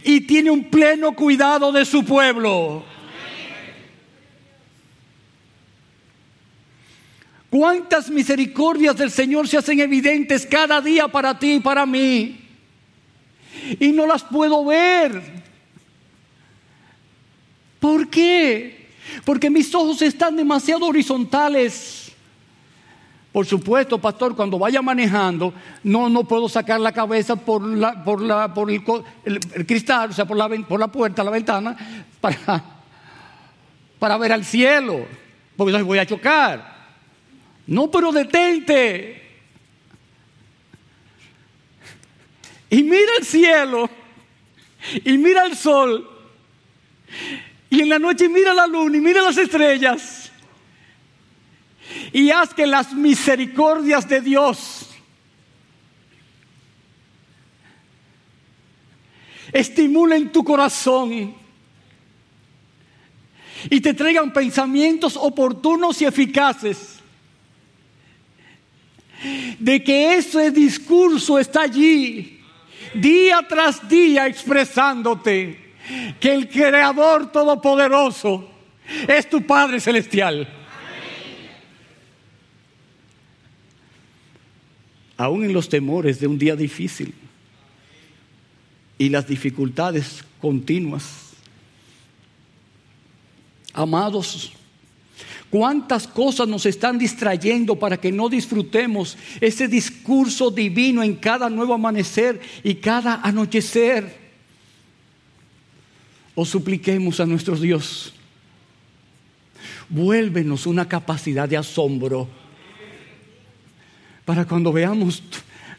y 0.04 0.20
tiene 0.22 0.50
un 0.50 0.64
pleno 0.64 1.12
cuidado 1.12 1.72
de 1.72 1.84
su 1.84 2.04
pueblo. 2.04 2.84
¿Cuántas 7.50 8.08
misericordias 8.08 8.96
del 8.96 9.10
Señor 9.10 9.48
se 9.48 9.58
hacen 9.58 9.80
evidentes 9.80 10.46
cada 10.46 10.80
día 10.80 11.08
para 11.08 11.36
ti 11.36 11.54
y 11.54 11.60
para 11.60 11.84
mí? 11.84 12.40
Y 13.80 13.90
no 13.90 14.06
las 14.06 14.22
puedo 14.22 14.64
ver. 14.64 15.20
¿Por 17.80 18.08
qué? 18.08 18.90
Porque 19.24 19.50
mis 19.50 19.74
ojos 19.74 20.00
están 20.02 20.36
demasiado 20.36 20.86
horizontales. 20.86 21.99
Por 23.32 23.46
supuesto, 23.46 23.98
pastor, 23.98 24.34
cuando 24.34 24.58
vaya 24.58 24.82
manejando, 24.82 25.54
no, 25.84 26.08
no 26.08 26.24
puedo 26.24 26.48
sacar 26.48 26.80
la 26.80 26.90
cabeza 26.90 27.36
por, 27.36 27.62
la, 27.62 28.02
por, 28.02 28.20
la, 28.20 28.52
por 28.52 28.70
el, 28.70 28.82
cristal, 29.66 30.10
o 30.10 30.12
sea, 30.12 30.24
por 30.24 30.36
la, 30.36 30.48
por 30.66 30.80
la 30.80 30.88
puerta, 30.88 31.22
la 31.22 31.30
ventana, 31.30 31.76
para, 32.20 32.64
para 34.00 34.18
ver 34.18 34.32
al 34.32 34.44
cielo, 34.44 35.06
porque 35.56 35.80
voy 35.82 35.98
a 35.98 36.06
chocar. 36.06 36.80
No, 37.68 37.88
pero 37.88 38.10
detente. 38.10 39.22
Y 42.68 42.82
mira 42.82 43.12
el 43.18 43.24
cielo, 43.24 43.88
y 45.04 45.18
mira 45.18 45.46
el 45.46 45.56
sol, 45.56 46.08
y 47.68 47.80
en 47.80 47.88
la 47.88 48.00
noche 48.00 48.28
mira 48.28 48.52
la 48.54 48.66
luna 48.66 48.96
y 48.96 49.00
mira 49.00 49.22
las 49.22 49.36
estrellas. 49.36 50.19
Y 52.12 52.30
haz 52.30 52.54
que 52.54 52.66
las 52.66 52.92
misericordias 52.92 54.08
de 54.08 54.20
Dios 54.20 54.86
estimulen 59.52 60.30
tu 60.30 60.44
corazón 60.44 61.34
y 63.68 63.80
te 63.80 63.94
traigan 63.94 64.32
pensamientos 64.32 65.16
oportunos 65.16 66.00
y 66.00 66.04
eficaces 66.04 67.00
de 69.58 69.84
que 69.84 70.14
ese 70.14 70.50
discurso 70.50 71.38
está 71.38 71.62
allí 71.62 72.40
día 72.94 73.44
tras 73.46 73.86
día 73.88 74.26
expresándote 74.26 75.74
que 76.18 76.32
el 76.32 76.48
Creador 76.48 77.30
Todopoderoso 77.30 78.48
es 79.06 79.28
tu 79.28 79.42
Padre 79.42 79.80
Celestial. 79.80 80.59
Aún 85.20 85.44
en 85.44 85.52
los 85.52 85.68
temores 85.68 86.18
de 86.18 86.26
un 86.26 86.38
día 86.38 86.56
difícil 86.56 87.12
y 88.96 89.10
las 89.10 89.28
dificultades 89.28 90.24
continuas. 90.40 91.34
Amados, 93.74 94.54
¿Cuántas 95.50 96.06
cosas 96.06 96.48
nos 96.48 96.64
están 96.64 96.96
distrayendo 96.96 97.76
para 97.76 97.98
que 97.98 98.12
no 98.12 98.30
disfrutemos 98.30 99.18
ese 99.40 99.68
discurso 99.68 100.50
divino 100.50 101.02
en 101.02 101.16
cada 101.16 101.50
nuevo 101.50 101.74
amanecer 101.74 102.40
y 102.62 102.76
cada 102.76 103.16
anochecer? 103.16 104.16
O 106.36 106.46
supliquemos 106.46 107.18
a 107.18 107.26
nuestro 107.26 107.56
Dios, 107.56 108.14
vuélvenos 109.88 110.66
una 110.66 110.88
capacidad 110.88 111.48
de 111.48 111.56
asombro 111.56 112.39
para 114.24 114.44
cuando 114.44 114.72
veamos 114.72 115.22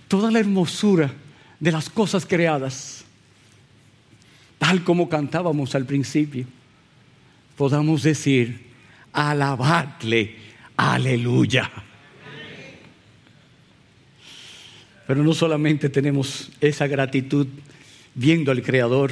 toda 0.07 0.31
la 0.31 0.39
hermosura 0.39 1.13
de 1.59 1.71
las 1.71 1.89
cosas 1.89 2.25
creadas, 2.25 3.05
tal 4.57 4.83
como 4.83 5.09
cantábamos 5.09 5.75
al 5.75 5.85
principio, 5.85 6.45
podamos 7.55 8.03
decir, 8.03 8.71
alabadle, 9.13 10.35
aleluya. 10.75 11.71
Pero 15.07 15.23
no 15.23 15.33
solamente 15.33 15.89
tenemos 15.89 16.51
esa 16.61 16.87
gratitud 16.87 17.47
viendo 18.15 18.51
al 18.51 18.61
Creador, 18.61 19.11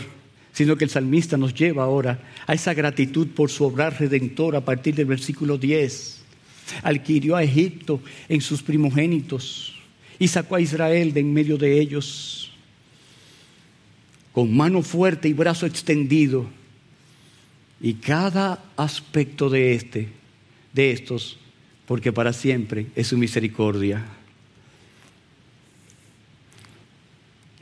sino 0.53 0.75
que 0.75 0.85
el 0.85 0.89
salmista 0.89 1.37
nos 1.37 1.53
lleva 1.53 1.83
ahora 1.83 2.19
a 2.47 2.53
esa 2.53 2.73
gratitud 2.73 3.27
por 3.27 3.49
su 3.49 3.65
obra 3.65 3.89
redentora 3.89 4.59
a 4.59 4.65
partir 4.65 4.95
del 4.95 5.05
versículo 5.05 5.57
10. 5.57 6.18
Adquirió 6.83 7.35
a 7.35 7.43
Egipto 7.43 8.01
en 8.27 8.41
sus 8.41 8.61
primogénitos 8.61 9.75
y 10.19 10.27
sacó 10.27 10.55
a 10.55 10.61
Israel 10.61 11.13
de 11.13 11.21
en 11.21 11.33
medio 11.33 11.57
de 11.57 11.79
ellos. 11.79 12.51
Con 14.31 14.55
mano 14.55 14.81
fuerte 14.81 15.27
y 15.27 15.33
brazo 15.33 15.65
extendido, 15.65 16.47
y 17.81 17.93
cada 17.93 18.63
aspecto 18.75 19.49
de 19.49 19.73
este, 19.73 20.09
de 20.73 20.91
estos, 20.91 21.37
porque 21.85 22.11
para 22.11 22.33
siempre 22.33 22.87
es 22.95 23.07
su 23.07 23.17
misericordia. 23.17 24.05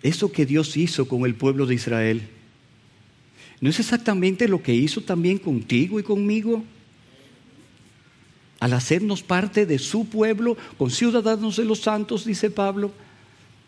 Eso 0.02 0.32
que 0.32 0.46
Dios 0.46 0.76
hizo 0.78 1.08
con 1.08 1.26
el 1.26 1.36
pueblo 1.36 1.66
de 1.66 1.76
Israel, 1.76 2.22
¿no 3.62 3.70
es 3.70 3.80
exactamente 3.80 4.48
lo 4.48 4.62
que 4.62 4.74
hizo 4.74 5.02
también 5.02 5.38
contigo 5.38 6.00
y 6.00 6.04
conmigo? 6.04 6.64
Al 8.60 8.74
hacernos 8.74 9.22
parte 9.22 9.66
de 9.66 9.78
su 9.78 10.06
pueblo, 10.06 10.58
con 10.78 10.90
ciudadanos 10.90 11.58
de 11.58 11.66
los 11.66 11.82
santos, 11.82 12.26
dice 12.26 12.50
Pablo, 12.50 12.92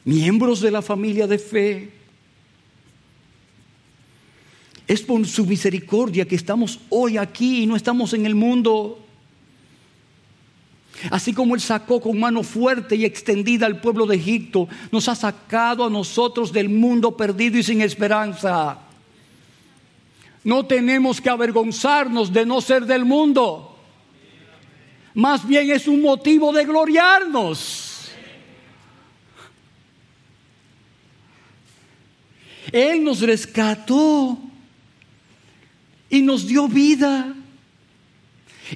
miembros 0.04 0.62
de 0.62 0.72
la 0.72 0.82
familia 0.82 1.28
de 1.28 1.38
fe, 1.38 1.92
es 4.88 5.02
por 5.02 5.26
su 5.28 5.46
misericordia 5.46 6.28
que 6.28 6.36
estamos 6.36 6.80
hoy 6.90 7.18
aquí 7.18 7.62
y 7.62 7.68
no 7.68 7.76
estamos 7.76 8.14
en 8.14 8.26
el 8.26 8.34
mundo. 8.34 9.06
Así 11.12 11.32
como 11.32 11.54
Él 11.54 11.62
sacó 11.62 12.02
con 12.02 12.20
mano 12.20 12.42
fuerte 12.42 12.96
y 12.96 13.06
extendida 13.06 13.68
al 13.68 13.80
pueblo 13.80 14.08
de 14.08 14.16
Egipto, 14.16 14.68
nos 14.92 15.08
ha 15.08 15.14
sacado 15.14 15.86
a 15.86 15.90
nosotros 15.92 16.52
del 16.52 16.70
mundo 16.70 17.16
perdido 17.16 17.60
y 17.60 17.64
sin 17.64 17.82
esperanza. 17.82 18.80
No 20.44 20.66
tenemos 20.66 21.22
que 21.22 21.30
avergonzarnos 21.30 22.34
de 22.34 22.48
no 22.48 22.60
ser 22.60 22.88
del 22.88 23.06
mundo. 23.06 23.69
Más 25.14 25.48
bien 25.48 25.72
es 25.72 25.88
un 25.88 26.02
motivo 26.02 26.54
de 26.54 26.66
gloriarnos. 26.66 28.12
Él 32.72 33.04
nos 33.04 33.22
rescató 33.22 34.38
y 36.10 36.22
nos 36.22 36.48
dio 36.48 36.68
vida 36.68 37.34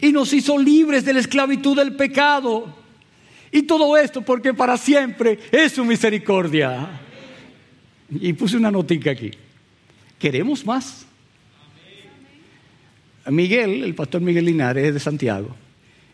y 0.01 0.11
nos 0.11 0.33
hizo 0.33 0.57
libres 0.57 1.05
de 1.05 1.13
la 1.13 1.19
esclavitud 1.19 1.75
del 1.75 1.95
pecado. 1.95 2.73
Y 3.51 3.63
todo 3.63 3.95
esto 3.95 4.21
porque 4.23 4.53
para 4.53 4.77
siempre 4.77 5.39
es 5.51 5.73
su 5.73 5.85
misericordia. 5.85 7.01
Y 8.09 8.33
puse 8.33 8.57
una 8.57 8.71
notica 8.71 9.11
aquí. 9.11 9.31
¿Queremos 10.17 10.65
más? 10.65 11.05
Miguel, 13.27 13.83
el 13.83 13.95
pastor 13.95 14.21
Miguel 14.21 14.45
Linares, 14.45 14.87
es 14.87 14.93
de 14.95 14.99
Santiago. 14.99 15.55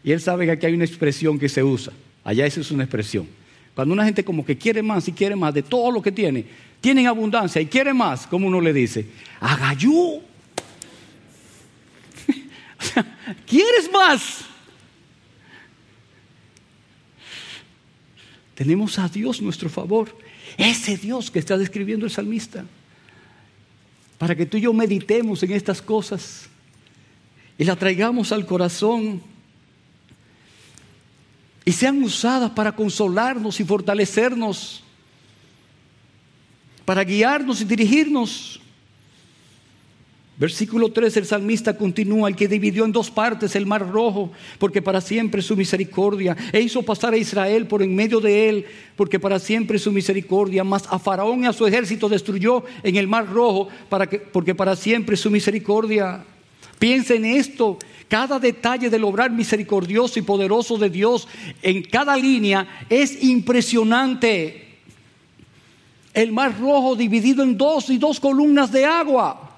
Y 0.04 0.12
él 0.12 0.22
sabe 0.22 0.46
que 0.46 0.52
aquí 0.52 0.66
hay 0.66 0.74
una 0.74 0.86
expresión 0.86 1.38
que 1.38 1.50
se 1.50 1.64
usa. 1.64 1.94
Allá 2.24 2.46
esa 2.46 2.62
es 2.62 2.72
una 2.72 2.84
expresión. 2.84 3.28
Cuando 3.76 3.94
una 3.94 4.06
gente 4.06 4.24
como 4.24 4.46
que 4.46 4.58
quiere 4.58 4.82
más 4.82 5.08
y 5.08 5.12
quiere 5.12 5.36
más 5.36 5.54
de 5.54 5.64
todo 5.64 5.92
lo 5.92 6.02
que 6.02 6.12
tiene, 6.12 6.46
tienen 6.82 7.08
abundancia 7.08 7.62
y 7.62 7.66
quiere 7.66 7.94
más, 7.94 8.26
como 8.28 8.48
uno 8.48 8.62
le 8.62 8.74
dice, 8.74 9.06
agayú. 9.40 10.22
¿Quieres 13.46 13.92
más? 13.92 14.46
Tenemos 18.56 19.00
a 19.00 19.08
Dios 19.08 19.42
nuestro 19.42 19.70
favor, 19.70 20.14
ese 20.58 20.98
Dios 20.98 21.32
que 21.32 21.40
está 21.40 21.58
describiendo 21.58 22.06
el 22.06 22.12
salmista, 22.12 22.66
para 24.18 24.36
que 24.36 24.46
tú 24.46 24.58
y 24.58 24.62
yo 24.62 24.74
meditemos 24.74 25.42
en 25.44 25.54
estas 25.54 25.82
cosas 25.82 26.50
y 27.58 27.64
la 27.64 27.78
traigamos 27.78 28.34
al 28.34 28.46
corazón 28.46 29.22
y 31.69 31.71
sean 31.71 32.01
usadas 32.01 32.49
para 32.49 32.71
consolarnos 32.71 33.60
y 33.60 33.63
fortalecernos, 33.63 34.82
para 36.84 37.03
guiarnos 37.03 37.62
y 37.62 37.63
dirigirnos. 37.63 38.60
Versículo 40.36 40.91
3, 40.91 41.15
el 41.17 41.27
salmista 41.27 41.77
continúa, 41.77 42.27
el 42.27 42.36
que 42.36 42.47
dividió 42.47 42.86
en 42.86 42.91
dos 42.91 43.12
partes 43.12 43.55
el 43.55 43.67
mar 43.67 43.88
rojo, 43.88 44.32
porque 44.58 44.82
para 44.82 44.99
siempre 44.99 45.43
su 45.43 45.55
misericordia, 45.55 46.36
e 46.51 46.60
hizo 46.60 46.82
pasar 46.82 47.13
a 47.13 47.17
Israel 47.17 47.67
por 47.67 47.84
en 47.84 47.93
medio 47.93 48.19
de 48.19 48.49
él, 48.49 48.65
porque 48.95 49.19
para 49.19 49.38
siempre 49.38 49.77
su 49.77 49.91
misericordia, 49.91 50.63
mas 50.63 50.88
a 50.89 50.97
Faraón 50.97 51.43
y 51.43 51.45
a 51.45 51.53
su 51.53 51.67
ejército 51.67 52.10
destruyó 52.10 52.63
en 52.82 52.95
el 52.95 53.08
mar 53.08 53.32
rojo, 53.32 53.67
porque 54.34 54.55
para 54.55 54.75
siempre 54.75 55.15
su 55.15 55.29
misericordia. 55.29 56.25
Piensa 56.79 57.13
en 57.13 57.25
esto, 57.25 57.77
cada 58.10 58.39
detalle 58.39 58.89
del 58.89 59.04
obrar 59.04 59.32
misericordioso 59.32 60.17
y 60.17 60.24
poderoso 60.24 60.78
de 60.78 60.89
Dios 60.89 61.28
en 61.62 61.84
cada 61.84 62.17
línea 62.17 62.86
es 62.89 63.24
impresionante. 63.24 64.80
El 66.13 66.32
mar 66.32 66.60
rojo 66.60 66.95
dividido 66.95 67.43
en 67.43 67.56
dos 67.56 67.89
y 67.91 68.00
dos 68.00 68.19
columnas 68.19 68.72
de 68.72 68.84
agua 68.84 69.58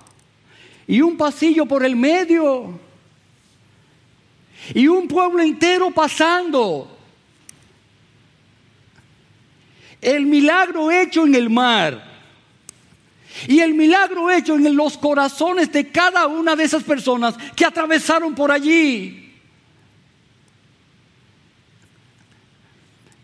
y 0.85 1.01
un 1.01 1.15
pasillo 1.15 1.65
por 1.65 1.85
el 1.85 1.95
medio 1.95 2.77
y 4.73 4.85
un 4.85 5.07
pueblo 5.07 5.41
entero 5.41 5.89
pasando. 5.91 6.97
El 10.01 10.25
milagro 10.25 10.91
hecho 10.91 11.25
en 11.25 11.35
el 11.35 11.49
mar 11.49 12.10
y 13.47 13.59
el 13.59 13.73
milagro 13.73 14.29
hecho 14.29 14.55
en 14.55 14.75
los 14.75 14.97
corazones 14.97 15.71
de 15.71 15.89
cada 15.89 16.27
una 16.27 16.55
de 16.55 16.63
esas 16.63 16.83
personas 16.83 17.35
que 17.55 17.65
atravesaron 17.65 18.35
por 18.35 18.51
allí. 18.51 19.31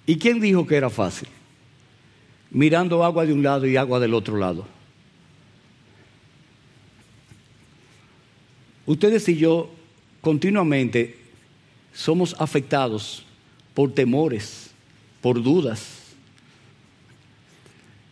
¿Y 0.06 0.18
quién 0.18 0.40
dijo 0.40 0.66
que 0.66 0.76
era 0.76 0.90
fácil? 0.90 1.28
Mirando 2.50 3.04
agua 3.04 3.26
de 3.26 3.34
un 3.34 3.44
lado 3.44 3.68
y 3.68 3.76
agua 3.76 4.00
del 4.00 4.14
otro 4.14 4.38
lado. 4.38 4.66
Ustedes 8.86 9.28
y 9.28 9.36
yo 9.36 9.70
continuamente 10.22 11.20
somos 11.94 12.36
afectados 12.40 13.26
por 13.74 13.94
temores, 13.94 14.72
por 15.20 15.44
dudas. 15.44 15.97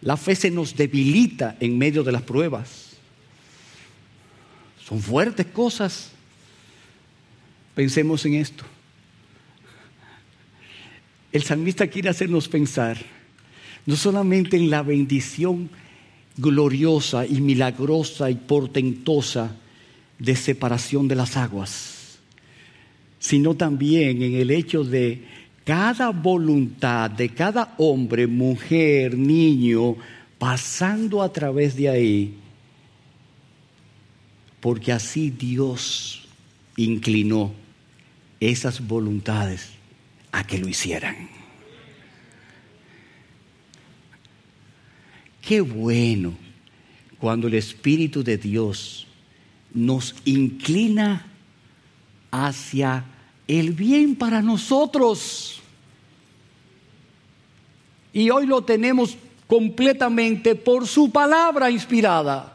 La 0.05 0.15
fe 0.15 0.35
se 0.35 0.51
nos 0.51 0.75
debilita 0.75 1.57
en 1.59 1.77
medio 1.77 2.03
de 2.03 2.11
las 2.11 2.21
pruebas. 2.21 2.91
Son 4.87 5.01
fuertes 5.01 5.47
cosas. 5.47 6.11
Pensemos 7.73 8.25
en 8.25 8.35
esto. 8.35 8.63
el 11.33 11.43
salmista 11.43 11.87
quiere 11.87 12.07
hacernos 12.07 12.47
pensar 12.47 12.97
no 13.85 13.97
solamente 13.97 14.55
en 14.55 14.69
la 14.69 14.83
bendición 14.83 15.69
gloriosa 16.37 17.25
y 17.25 17.41
milagrosa 17.41 18.29
y 18.31 18.35
portentosa 18.35 19.55
de 20.17 20.35
separación 20.35 21.07
de 21.07 21.15
las 21.15 21.35
aguas, 21.35 22.19
sino 23.19 23.55
también 23.55 24.21
en 24.21 24.35
el 24.35 24.49
hecho 24.49 24.83
de 24.83 25.25
cada 25.65 26.11
voluntad 26.11 27.09
de 27.09 27.29
cada 27.29 27.73
hombre, 27.79 28.27
mujer, 28.27 29.17
niño, 29.17 29.97
pasando 30.37 31.23
a 31.23 31.33
través 31.33 31.75
de 31.75 31.89
ahí, 31.89 32.37
porque 34.61 34.91
así 34.91 35.31
Dios 35.31 36.27
inclinó 36.77 37.51
esas 38.39 38.85
voluntades 38.85 39.71
a 40.31 40.45
que 40.45 40.59
lo 40.59 40.67
hicieran. 40.67 41.29
Qué 45.41 45.61
bueno 45.61 46.35
cuando 47.17 47.47
el 47.47 47.55
Espíritu 47.55 48.23
de 48.23 48.37
Dios 48.37 49.07
nos 49.73 50.15
inclina 50.25 51.25
hacia 52.29 53.03
el 53.47 53.73
bien 53.73 54.15
para 54.15 54.41
nosotros. 54.41 55.61
Y 58.13 58.29
hoy 58.29 58.45
lo 58.45 58.63
tenemos 58.63 59.17
completamente 59.47 60.55
por 60.55 60.87
su 60.87 61.11
palabra 61.11 61.69
inspirada. 61.69 62.53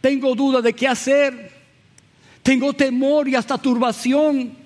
Tengo 0.00 0.34
duda 0.34 0.60
de 0.60 0.72
qué 0.74 0.86
hacer. 0.86 1.52
Tengo 2.42 2.74
temor 2.74 3.26
y 3.28 3.34
hasta 3.34 3.56
turbación 3.56 4.64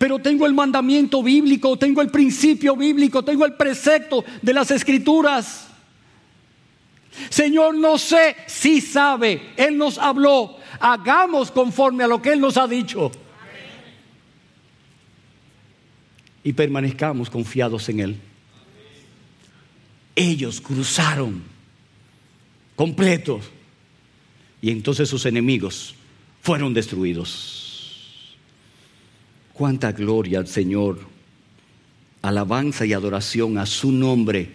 pero 0.00 0.18
tengo 0.18 0.46
el 0.46 0.54
mandamiento 0.54 1.22
bíblico, 1.22 1.76
tengo 1.76 2.00
el 2.00 2.08
principio 2.08 2.74
bíblico, 2.74 3.22
tengo 3.22 3.44
el 3.44 3.52
precepto 3.52 4.24
de 4.40 4.54
las 4.54 4.70
escrituras. 4.70 5.68
Señor, 7.28 7.74
no 7.74 7.98
sé 7.98 8.34
si 8.46 8.80
sabe, 8.80 9.52
Él 9.58 9.76
nos 9.76 9.98
habló, 9.98 10.56
hagamos 10.78 11.50
conforme 11.50 12.04
a 12.04 12.08
lo 12.08 12.20
que 12.22 12.32
Él 12.32 12.40
nos 12.40 12.56
ha 12.56 12.66
dicho. 12.66 13.10
Y 16.42 16.52
permanezcamos 16.52 17.28
confiados 17.28 17.88
en 17.88 18.00
Él. 18.00 18.16
Ellos 20.14 20.60
cruzaron 20.60 21.42
completos 22.76 23.50
y 24.62 24.70
entonces 24.70 25.08
sus 25.08 25.26
enemigos 25.26 25.94
fueron 26.42 26.74
destruidos. 26.74 28.36
Cuánta 29.52 29.92
gloria 29.92 30.38
al 30.38 30.48
Señor, 30.48 30.98
alabanza 32.22 32.86
y 32.86 32.92
adoración 32.92 33.58
a 33.58 33.66
su 33.66 33.92
nombre 33.92 34.50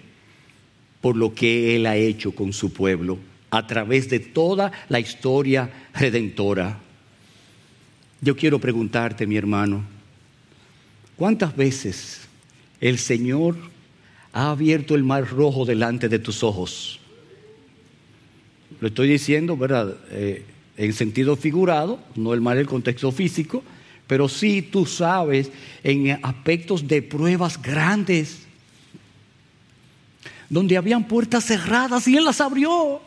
por 1.02 1.16
lo 1.16 1.36
que 1.36 1.76
Él 1.76 1.86
ha 1.86 1.96
hecho 1.96 2.32
con 2.32 2.52
su 2.52 2.74
pueblo 2.74 3.20
a 3.50 3.68
través 3.68 4.10
de 4.10 4.20
toda 4.20 4.72
la 4.90 5.00
historia 5.00 5.70
redentora. 5.94 6.80
Yo 8.22 8.36
quiero 8.36 8.60
preguntarte, 8.60 9.28
mi 9.28 9.38
hermano, 9.38 9.84
¿cuántas 11.16 11.56
veces 11.56 12.22
el 12.82 12.98
Señor 12.98 13.56
ha 14.34 14.52
abierto 14.52 14.96
el 14.96 15.04
mar 15.04 15.30
rojo 15.30 15.66
delante 15.66 16.10
de 16.10 16.20
tus 16.20 16.44
ojos? 16.44 17.00
Lo 18.80 18.88
estoy 18.88 19.08
diciendo, 19.10 19.56
¿verdad? 19.56 19.96
Eh, 20.10 20.44
en 20.78 20.94
sentido 20.94 21.36
figurado, 21.36 22.00
no 22.16 22.34
el 22.34 22.42
mar 22.42 22.58
el 22.58 22.68
contexto 22.68 23.12
físico, 23.12 23.64
pero 24.08 24.28
sí 24.28 24.62
tú 24.62 24.86
sabes 24.86 25.52
en 25.84 26.20
aspectos 26.24 26.88
de 26.88 27.02
pruebas 27.02 27.62
grandes, 27.62 28.40
donde 30.50 30.78
habían 30.78 31.08
puertas 31.08 31.46
cerradas 31.46 32.08
y 32.08 32.18
Él 32.18 32.26
las 32.26 32.42
abrió. 32.42 33.02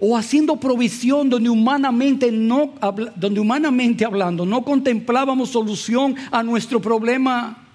O 0.00 0.16
haciendo 0.16 0.56
provisión 0.56 1.28
donde 1.28 1.50
humanamente, 1.50 2.32
no, 2.32 2.74
donde 3.16 3.38
humanamente 3.38 4.04
hablando 4.04 4.46
no 4.46 4.64
contemplábamos 4.64 5.50
solución 5.50 6.16
a 6.30 6.42
nuestro 6.42 6.80
problema. 6.80 7.68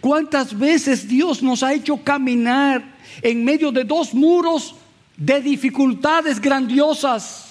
¿Cuántas 0.00 0.58
veces 0.58 1.06
Dios 1.06 1.42
nos 1.42 1.62
ha 1.62 1.74
hecho 1.74 1.98
caminar 1.98 2.96
en 3.22 3.44
medio 3.44 3.70
de 3.70 3.84
dos 3.84 4.14
muros 4.14 4.74
de 5.16 5.40
dificultades 5.40 6.40
grandiosas? 6.40 7.50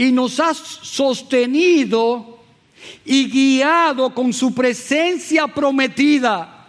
y 0.00 0.12
nos 0.12 0.40
ha 0.40 0.54
sostenido 0.54 2.38
y 3.04 3.28
guiado 3.28 4.14
con 4.14 4.32
su 4.32 4.54
presencia 4.54 5.46
prometida. 5.46 6.59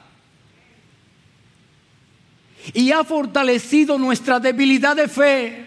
Y 2.74 2.92
ha 2.92 3.04
fortalecido 3.04 3.98
nuestra 3.98 4.40
debilidad 4.40 4.96
de 4.96 5.08
fe. 5.08 5.66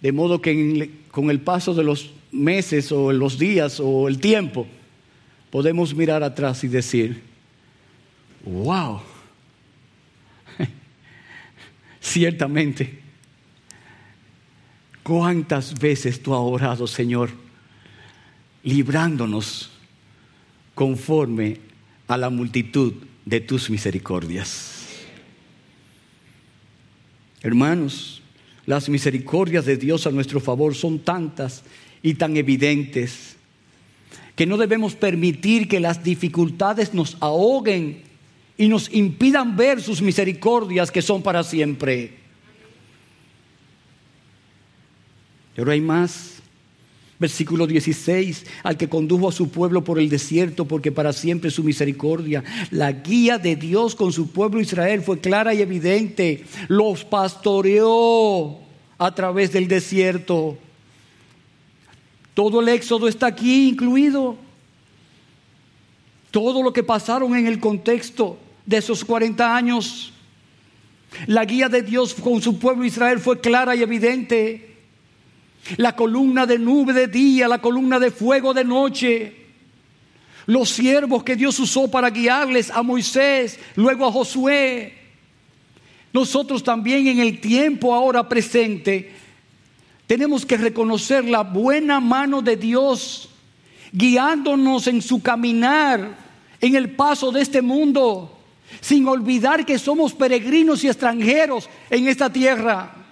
De 0.00 0.12
modo 0.12 0.40
que 0.40 0.90
con 1.10 1.30
el 1.30 1.40
paso 1.40 1.74
de 1.74 1.84
los 1.84 2.10
meses 2.30 2.92
o 2.92 3.12
los 3.12 3.38
días 3.38 3.80
o 3.80 4.08
el 4.08 4.18
tiempo, 4.18 4.66
podemos 5.50 5.94
mirar 5.94 6.22
atrás 6.22 6.62
y 6.64 6.68
decir, 6.68 7.22
wow, 8.44 9.00
ciertamente 12.00 13.04
¿Cuántas 15.04 15.78
veces 15.78 16.22
tú 16.22 16.34
has 16.34 16.40
orado, 16.40 16.86
Señor, 16.86 17.28
librándonos 18.62 19.70
conforme 20.74 21.60
a 22.08 22.16
la 22.16 22.30
multitud 22.30 22.94
de 23.24 23.40
tus 23.40 23.70
misericordias? 23.70 24.82
Hermanos, 27.42 28.22
las 28.66 28.88
misericordias 28.88 29.66
de 29.66 29.76
Dios 29.76 30.06
a 30.06 30.10
nuestro 30.10 30.40
favor 30.40 30.74
son 30.74 30.98
tantas 30.98 31.62
y 32.02 32.14
tan 32.14 32.36
evidentes 32.36 33.36
que 34.36 34.46
no 34.46 34.56
debemos 34.56 34.94
permitir 34.94 35.68
que 35.68 35.80
las 35.80 36.02
dificultades 36.02 36.92
nos 36.92 37.16
ahoguen 37.20 38.02
y 38.56 38.68
nos 38.68 38.92
impidan 38.92 39.56
ver 39.56 39.80
sus 39.80 40.02
misericordias 40.02 40.90
que 40.90 41.02
son 41.02 41.22
para 41.22 41.42
siempre. 41.42 42.18
Pero 45.54 45.70
hay 45.70 45.80
más. 45.80 46.33
Versículo 47.24 47.66
16, 47.66 48.44
al 48.64 48.76
que 48.76 48.86
condujo 48.86 49.30
a 49.30 49.32
su 49.32 49.48
pueblo 49.48 49.82
por 49.82 49.98
el 49.98 50.10
desierto, 50.10 50.66
porque 50.66 50.92
para 50.92 51.10
siempre 51.14 51.50
su 51.50 51.64
misericordia. 51.64 52.44
La 52.70 52.92
guía 52.92 53.38
de 53.38 53.56
Dios 53.56 53.94
con 53.94 54.12
su 54.12 54.28
pueblo 54.28 54.60
Israel 54.60 55.00
fue 55.00 55.20
clara 55.20 55.54
y 55.54 55.62
evidente. 55.62 56.44
Los 56.68 57.02
pastoreó 57.02 58.58
a 58.98 59.14
través 59.14 59.54
del 59.54 59.68
desierto. 59.68 60.58
Todo 62.34 62.60
el 62.60 62.68
éxodo 62.68 63.08
está 63.08 63.28
aquí 63.28 63.70
incluido. 63.70 64.36
Todo 66.30 66.62
lo 66.62 66.74
que 66.74 66.82
pasaron 66.82 67.34
en 67.34 67.46
el 67.46 67.58
contexto 67.58 68.36
de 68.66 68.76
esos 68.76 69.02
40 69.02 69.56
años. 69.56 70.12
La 71.26 71.46
guía 71.46 71.70
de 71.70 71.80
Dios 71.80 72.12
con 72.12 72.42
su 72.42 72.58
pueblo 72.58 72.84
Israel 72.84 73.18
fue 73.18 73.40
clara 73.40 73.74
y 73.74 73.80
evidente 73.80 74.73
la 75.76 75.94
columna 75.96 76.46
de 76.46 76.58
nube 76.58 76.92
de 76.92 77.06
día, 77.06 77.48
la 77.48 77.60
columna 77.60 77.98
de 77.98 78.10
fuego 78.10 78.52
de 78.52 78.64
noche, 78.64 79.36
los 80.46 80.68
siervos 80.68 81.22
que 81.24 81.36
Dios 81.36 81.58
usó 81.58 81.90
para 81.90 82.10
guiarles 82.10 82.70
a 82.70 82.82
Moisés, 82.82 83.58
luego 83.76 84.06
a 84.06 84.12
Josué. 84.12 84.94
Nosotros 86.12 86.62
también 86.62 87.06
en 87.08 87.18
el 87.18 87.40
tiempo 87.40 87.94
ahora 87.94 88.28
presente 88.28 89.12
tenemos 90.06 90.44
que 90.44 90.56
reconocer 90.56 91.24
la 91.24 91.42
buena 91.42 91.98
mano 91.98 92.42
de 92.42 92.56
Dios 92.56 93.30
guiándonos 93.92 94.86
en 94.86 95.00
su 95.00 95.22
caminar, 95.22 96.16
en 96.60 96.74
el 96.74 96.90
paso 96.90 97.30
de 97.30 97.40
este 97.40 97.62
mundo, 97.62 98.38
sin 98.80 99.06
olvidar 99.06 99.64
que 99.64 99.78
somos 99.78 100.12
peregrinos 100.12 100.82
y 100.84 100.88
extranjeros 100.88 101.70
en 101.88 102.08
esta 102.08 102.30
tierra. 102.30 103.03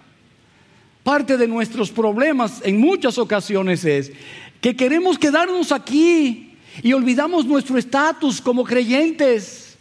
Parte 1.03 1.37
de 1.37 1.49
nuestros 1.49 1.91
problemas 1.91 2.61
en 2.65 2.79
muchas 2.79 3.19
ocasiones 3.19 3.85
es 3.85 4.13
que 4.61 4.77
queremos 4.77 5.19
quedarnos 5.19 5.73
aquí 5.73 6.55
y 6.83 6.93
olvidamos 6.93 7.45
nuestro 7.45 7.77
estatus 7.77 8.41
como 8.41 8.63
creyentes. 8.63 9.77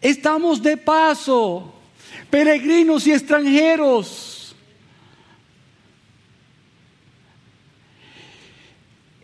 Estamos 0.00 0.62
de 0.62 0.76
paso, 0.76 1.74
peregrinos 2.30 3.06
y 3.08 3.12
extranjeros. 3.12 4.54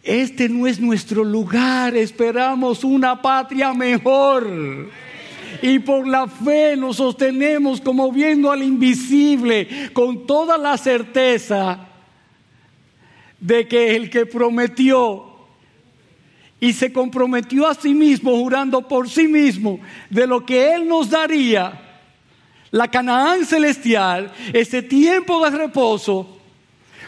Este 0.02 0.48
no 0.48 0.66
es 0.66 0.80
nuestro 0.80 1.24
lugar, 1.24 1.96
esperamos 1.96 2.84
una 2.84 3.20
patria 3.20 3.72
mejor. 3.72 4.90
Y 5.62 5.78
por 5.78 6.06
la 6.06 6.26
fe 6.26 6.76
nos 6.76 6.96
sostenemos 6.96 7.80
como 7.80 8.10
viendo 8.12 8.50
al 8.50 8.62
invisible 8.62 9.90
con 9.92 10.26
toda 10.26 10.58
la 10.58 10.76
certeza 10.76 11.88
de 13.40 13.68
que 13.68 13.96
el 13.96 14.10
que 14.10 14.26
prometió 14.26 15.24
y 16.58 16.72
se 16.72 16.92
comprometió 16.92 17.66
a 17.66 17.74
sí 17.74 17.94
mismo, 17.94 18.36
jurando 18.36 18.88
por 18.88 19.08
sí 19.08 19.28
mismo, 19.28 19.78
de 20.08 20.26
lo 20.26 20.44
que 20.44 20.74
Él 20.74 20.88
nos 20.88 21.10
daría, 21.10 21.82
la 22.70 22.88
Canaán 22.88 23.44
celestial, 23.44 24.32
ese 24.52 24.82
tiempo 24.82 25.44
de 25.44 25.56
reposo, 25.56 26.38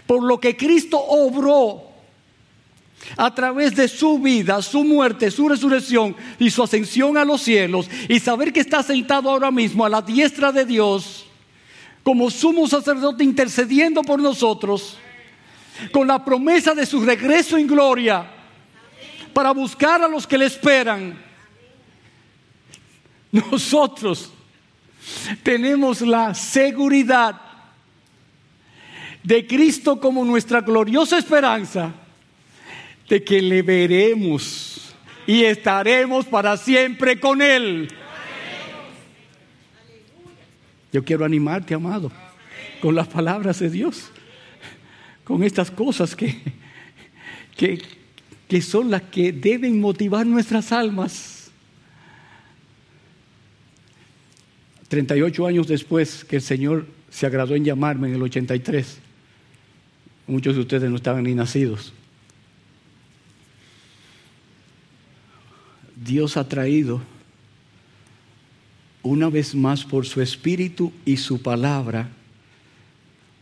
por 0.06 0.22
lo 0.22 0.38
que 0.38 0.56
Cristo 0.56 0.98
obró 0.98 1.87
a 3.16 3.34
través 3.34 3.74
de 3.74 3.88
su 3.88 4.18
vida, 4.18 4.60
su 4.62 4.84
muerte, 4.84 5.30
su 5.30 5.48
resurrección 5.48 6.14
y 6.38 6.50
su 6.50 6.62
ascensión 6.62 7.16
a 7.16 7.24
los 7.24 7.42
cielos, 7.42 7.88
y 8.08 8.18
saber 8.20 8.52
que 8.52 8.60
está 8.60 8.82
sentado 8.82 9.30
ahora 9.30 9.50
mismo 9.50 9.84
a 9.84 9.88
la 9.88 10.02
diestra 10.02 10.52
de 10.52 10.64
Dios, 10.64 11.26
como 12.02 12.30
sumo 12.30 12.66
sacerdote 12.66 13.24
intercediendo 13.24 14.02
por 14.02 14.20
nosotros, 14.20 14.98
con 15.92 16.06
la 16.08 16.24
promesa 16.24 16.74
de 16.74 16.86
su 16.86 17.00
regreso 17.04 17.56
en 17.56 17.66
gloria 17.66 18.32
para 19.32 19.52
buscar 19.52 20.02
a 20.02 20.08
los 20.08 20.26
que 20.26 20.38
le 20.38 20.46
esperan. 20.46 21.16
Nosotros 23.30 24.32
tenemos 25.42 26.00
la 26.00 26.34
seguridad 26.34 27.40
de 29.22 29.46
Cristo 29.46 30.00
como 30.00 30.24
nuestra 30.24 30.60
gloriosa 30.60 31.18
esperanza 31.18 31.92
de 33.08 33.24
que 33.24 33.40
le 33.40 33.62
veremos 33.62 34.94
y 35.26 35.44
estaremos 35.44 36.26
para 36.26 36.56
siempre 36.56 37.18
con 37.18 37.42
Él. 37.42 37.88
Yo 40.92 41.04
quiero 41.04 41.24
animarte, 41.24 41.74
amado, 41.74 42.10
con 42.80 42.94
las 42.94 43.08
palabras 43.08 43.58
de 43.58 43.68
Dios, 43.68 44.10
con 45.24 45.42
estas 45.42 45.70
cosas 45.70 46.16
que, 46.16 46.34
que, 47.56 47.82
que 48.48 48.62
son 48.62 48.90
las 48.90 49.02
que 49.02 49.32
deben 49.32 49.80
motivar 49.80 50.26
nuestras 50.26 50.72
almas. 50.72 51.50
38 54.88 55.46
años 55.46 55.68
después 55.68 56.24
que 56.24 56.36
el 56.36 56.42
Señor 56.42 56.86
se 57.10 57.26
agradó 57.26 57.54
en 57.54 57.64
llamarme 57.64 58.08
en 58.08 58.14
el 58.14 58.22
83, 58.22 58.98
muchos 60.26 60.54
de 60.54 60.60
ustedes 60.62 60.88
no 60.90 60.96
estaban 60.96 61.24
ni 61.24 61.34
nacidos. 61.34 61.92
Dios 66.08 66.38
ha 66.38 66.48
traído 66.48 67.02
una 69.02 69.28
vez 69.28 69.54
más 69.54 69.84
por 69.84 70.06
su 70.06 70.22
espíritu 70.22 70.90
y 71.04 71.18
su 71.18 71.42
palabra 71.42 72.08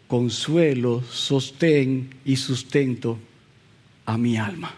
consuelo, 0.09 1.03
sostén 1.09 2.11
y 2.25 2.37
sustento 2.37 3.19
a 4.05 4.19
mi 4.19 4.37
alma. 4.37 4.75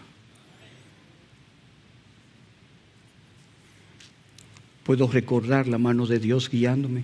Puedo 4.83 5.07
recordar 5.07 5.67
la 5.67 5.79
mano 5.79 6.05
de 6.05 6.19
Dios 6.19 6.49
guiándome. 6.49 7.03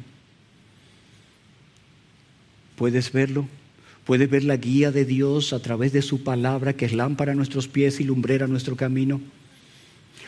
¿Puedes 2.76 3.12
verlo? 3.12 3.48
¿Puedes 4.06 4.30
ver 4.30 4.43
la 4.43 4.58
guía 4.58 4.91
de 4.91 5.06
Dios 5.06 5.52
a 5.52 5.62
través 5.62 5.93
de 5.93 6.04
su 6.04 6.24
palabra 6.24 6.74
que 6.74 6.86
es 6.86 6.93
lámpara 6.93 7.32
a 7.32 7.36
nuestros 7.36 7.67
pies 7.67 8.00
y 8.00 8.04
lumbrera 8.04 8.45
nuestro 8.45 8.76
camino? 8.76 9.19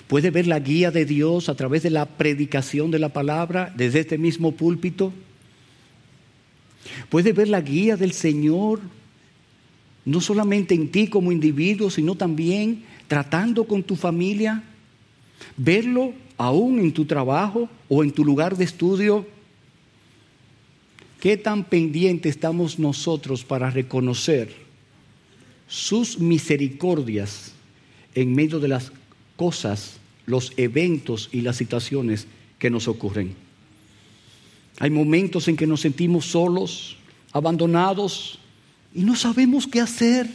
¿Puedes 0.05 0.31
ver 0.31 0.47
la 0.47 0.59
guía 0.59 0.91
de 0.91 1.05
Dios 1.05 1.49
a 1.49 1.55
través 1.55 1.83
de 1.83 1.89
la 1.89 2.05
predicación 2.05 2.91
de 2.91 2.99
la 2.99 3.09
palabra 3.09 3.73
desde 3.75 3.99
este 3.99 4.17
mismo 4.17 4.51
púlpito? 4.51 5.11
¿Puedes 7.09 7.35
ver 7.35 7.47
la 7.47 7.61
guía 7.61 7.97
del 7.97 8.13
Señor 8.13 8.79
no 10.05 10.21
solamente 10.21 10.73
en 10.75 10.89
ti 10.89 11.07
como 11.07 11.31
individuo, 11.31 11.89
sino 11.89 12.15
también 12.15 12.83
tratando 13.07 13.65
con 13.65 13.83
tu 13.83 13.95
familia? 13.95 14.63
Verlo 15.57 16.13
aún 16.37 16.79
en 16.79 16.93
tu 16.93 17.05
trabajo 17.05 17.69
o 17.89 18.03
en 18.03 18.11
tu 18.11 18.23
lugar 18.23 18.55
de 18.55 18.63
estudio. 18.63 19.27
¿Qué 21.19 21.35
tan 21.35 21.63
pendiente 21.63 22.29
estamos 22.29 22.77
nosotros 22.79 23.43
para 23.43 23.69
reconocer 23.71 24.55
sus 25.67 26.19
misericordias 26.19 27.51
en 28.15 28.33
medio 28.33 28.59
de 28.59 28.67
las 28.67 28.91
cosas, 29.37 29.97
los 30.25 30.51
eventos 30.57 31.29
y 31.31 31.39
las 31.41 31.55
situaciones 31.55 32.27
que 32.59 32.69
nos 32.69 32.89
ocurren? 32.89 33.33
Hay 34.79 34.89
momentos 34.89 35.47
en 35.47 35.55
que 35.55 35.65
nos 35.65 35.81
sentimos 35.81 36.25
solos, 36.25 36.97
abandonados 37.31 38.39
y 38.93 39.03
no 39.03 39.15
sabemos 39.15 39.65
qué 39.65 39.79
hacer. 39.79 40.27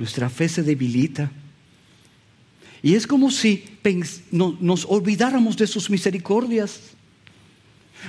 nuestra 0.00 0.30
fe 0.30 0.48
se 0.48 0.62
debilita. 0.62 1.30
Y 2.82 2.94
es 2.94 3.06
como 3.06 3.30
si 3.30 3.64
nos 4.22 4.86
olvidáramos 4.86 5.58
de 5.58 5.66
sus 5.66 5.90
misericordias. 5.90 6.80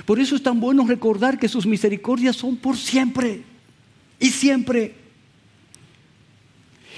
Por 0.06 0.18
eso 0.18 0.34
es 0.34 0.42
tan 0.42 0.58
bueno 0.58 0.86
recordar 0.86 1.38
que 1.38 1.48
sus 1.48 1.66
misericordias 1.66 2.36
son 2.36 2.56
por 2.56 2.78
siempre 2.78 3.42
y 4.18 4.30
siempre. 4.30 5.01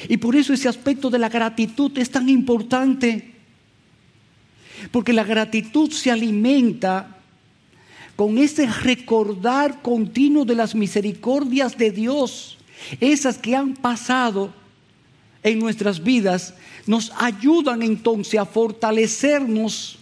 Y 0.09 0.17
por 0.17 0.37
eso 0.37 0.53
ese 0.53 0.69
aspecto 0.69 1.11
de 1.11 1.19
la 1.19 1.29
gratitud 1.29 1.97
es 1.99 2.11
tan 2.11 2.29
importante. 2.29 3.33
Porque 4.91 5.13
la 5.13 5.25
gratitud 5.25 5.91
se 5.91 6.11
alimenta 6.11 7.19
con 8.17 8.39
ese 8.39 8.67
recordar 8.67 9.83
continuo 9.83 10.45
de 10.45 10.55
las 10.55 10.75
misericordias 10.75 11.77
de 11.77 11.91
Dios, 11.91 12.59
esas 13.01 13.39
que 13.39 13.57
han 13.57 13.75
pasado 13.75 14.53
en 15.43 15.59
nuestras 15.59 16.03
vidas 16.03 16.55
nos 16.87 17.13
ayudan 17.17 17.83
entonces 17.83 18.39
a 18.39 18.45
fortalecernos 18.45 19.99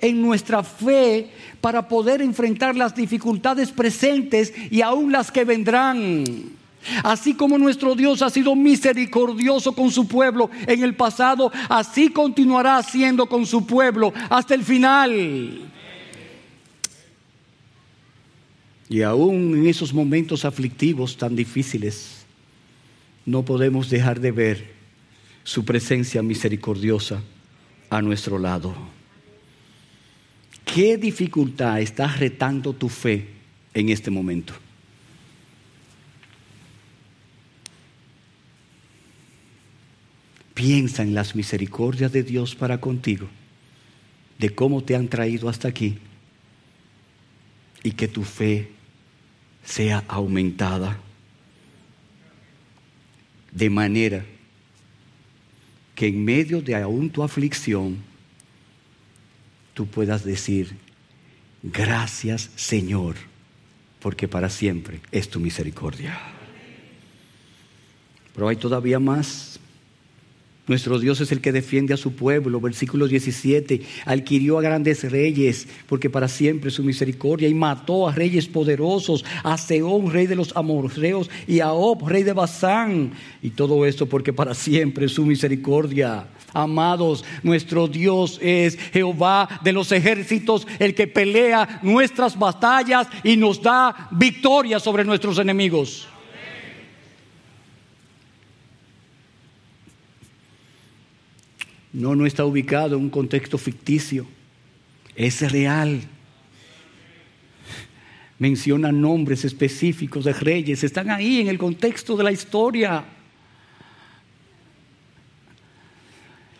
en 0.00 0.20
nuestra 0.20 0.62
fe 0.64 1.30
para 1.60 1.88
poder 1.88 2.20
enfrentar 2.22 2.74
las 2.74 2.94
dificultades 2.94 3.70
presentes 3.70 4.52
y 4.70 4.82
aún 4.82 5.12
las 5.12 5.30
que 5.30 5.44
vendrán. 5.44 6.24
Así 7.02 7.34
como 7.34 7.58
nuestro 7.58 7.94
Dios 7.94 8.22
ha 8.22 8.30
sido 8.30 8.54
misericordioso 8.56 9.74
con 9.74 9.90
su 9.90 10.06
pueblo 10.06 10.50
en 10.66 10.82
el 10.82 10.94
pasado, 10.94 11.52
así 11.68 12.08
continuará 12.08 12.82
siendo 12.82 13.26
con 13.26 13.46
su 13.46 13.66
pueblo 13.66 14.12
hasta 14.28 14.54
el 14.54 14.62
final. 14.62 15.70
Y 18.88 19.02
aún 19.02 19.56
en 19.56 19.66
esos 19.66 19.94
momentos 19.94 20.44
aflictivos 20.44 21.16
tan 21.16 21.34
difíciles, 21.34 22.26
no 23.24 23.42
podemos 23.42 23.88
dejar 23.88 24.20
de 24.20 24.32
ver 24.32 24.72
su 25.44 25.64
presencia 25.64 26.22
misericordiosa 26.22 27.22
a 27.88 28.02
nuestro 28.02 28.38
lado. 28.38 28.74
¿Qué 30.64 30.96
dificultad 30.96 31.80
está 31.80 32.06
retando 32.06 32.72
tu 32.72 32.88
fe 32.88 33.28
en 33.74 33.88
este 33.88 34.10
momento? 34.10 34.54
Piensa 40.62 41.02
en 41.02 41.12
las 41.12 41.34
misericordias 41.34 42.12
de 42.12 42.22
Dios 42.22 42.54
para 42.54 42.78
contigo, 42.78 43.26
de 44.38 44.54
cómo 44.54 44.84
te 44.84 44.94
han 44.94 45.08
traído 45.08 45.48
hasta 45.48 45.66
aquí 45.66 45.98
y 47.82 47.90
que 47.90 48.06
tu 48.06 48.22
fe 48.22 48.70
sea 49.64 50.04
aumentada 50.06 51.00
de 53.50 53.70
manera 53.70 54.24
que 55.96 56.06
en 56.06 56.24
medio 56.24 56.62
de 56.62 56.76
aún 56.76 57.10
tu 57.10 57.24
aflicción 57.24 57.96
tú 59.74 59.88
puedas 59.88 60.24
decir, 60.24 60.76
gracias 61.64 62.50
Señor, 62.54 63.16
porque 63.98 64.28
para 64.28 64.48
siempre 64.48 65.00
es 65.10 65.28
tu 65.28 65.40
misericordia. 65.40 66.16
Pero 68.32 68.46
hay 68.46 68.54
todavía 68.54 69.00
más. 69.00 69.51
Nuestro 70.68 71.00
Dios 71.00 71.20
es 71.20 71.32
el 71.32 71.40
que 71.40 71.50
defiende 71.50 71.92
a 71.92 71.96
su 71.96 72.14
pueblo. 72.14 72.60
Versículo 72.60 73.08
17. 73.08 73.82
Adquirió 74.04 74.58
a 74.58 74.62
grandes 74.62 75.10
reyes, 75.10 75.66
porque 75.88 76.08
para 76.08 76.28
siempre 76.28 76.70
su 76.70 76.84
misericordia. 76.84 77.48
Y 77.48 77.54
mató 77.54 78.08
a 78.08 78.14
reyes 78.14 78.46
poderosos, 78.46 79.24
a 79.42 79.58
Seón, 79.58 80.12
rey 80.12 80.28
de 80.28 80.36
los 80.36 80.54
amorreos, 80.56 81.28
y 81.48 81.58
a 81.58 81.72
Ob, 81.72 82.06
rey 82.08 82.22
de 82.22 82.32
Basán. 82.32 83.12
Y 83.42 83.50
todo 83.50 83.84
esto 83.86 84.06
porque 84.06 84.32
para 84.32 84.54
siempre 84.54 85.08
su 85.08 85.26
misericordia. 85.26 86.28
Amados, 86.54 87.24
nuestro 87.42 87.88
Dios 87.88 88.38
es 88.40 88.78
Jehová 88.92 89.48
de 89.64 89.72
los 89.72 89.90
ejércitos, 89.90 90.68
el 90.78 90.94
que 90.94 91.08
pelea 91.08 91.80
nuestras 91.82 92.38
batallas 92.38 93.08
y 93.24 93.36
nos 93.36 93.60
da 93.60 94.08
victoria 94.12 94.78
sobre 94.78 95.04
nuestros 95.04 95.38
enemigos. 95.38 96.08
No, 101.92 102.14
no 102.14 102.24
está 102.24 102.44
ubicado 102.44 102.96
en 102.96 103.02
un 103.02 103.10
contexto 103.10 103.58
ficticio. 103.58 104.26
Es 105.14 105.52
real. 105.52 106.00
Menciona 108.38 108.90
nombres 108.90 109.44
específicos 109.44 110.24
de 110.24 110.32
reyes. 110.32 110.82
Están 110.82 111.10
ahí 111.10 111.40
en 111.40 111.48
el 111.48 111.58
contexto 111.58 112.16
de 112.16 112.24
la 112.24 112.32
historia. 112.32 113.04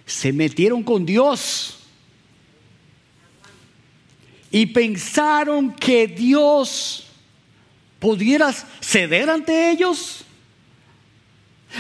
Se 0.04 0.32
metieron 0.32 0.82
con 0.82 1.06
Dios. 1.06 1.78
Y 4.50 4.66
pensaron 4.66 5.72
que 5.72 6.06
Dios 6.06 7.06
pudiera 7.98 8.52
ceder 8.80 9.30
ante 9.30 9.70
ellos. 9.70 10.26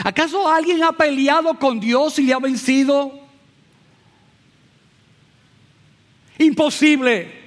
¿Acaso 0.02 0.48
alguien 0.48 0.82
ha 0.82 0.92
peleado 0.92 1.58
con 1.58 1.78
Dios 1.78 2.18
y 2.18 2.22
le 2.22 2.32
ha 2.32 2.38
vencido? 2.38 3.21
Imposible. 6.42 7.42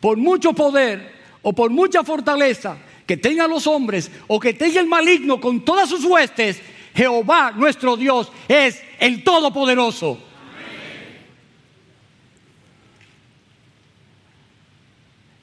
Por 0.00 0.16
mucho 0.16 0.52
poder 0.52 1.12
o 1.42 1.52
por 1.52 1.70
mucha 1.70 2.04
fortaleza 2.04 2.78
que 3.06 3.16
tengan 3.16 3.50
los 3.50 3.66
hombres 3.66 4.10
o 4.26 4.38
que 4.38 4.54
tenga 4.54 4.80
el 4.80 4.86
maligno 4.86 5.40
con 5.40 5.64
todas 5.64 5.88
sus 5.88 6.04
huestes, 6.04 6.60
Jehová 6.94 7.52
nuestro 7.52 7.96
Dios 7.96 8.30
es 8.48 8.82
el 9.00 9.24
Todopoderoso. 9.24 10.18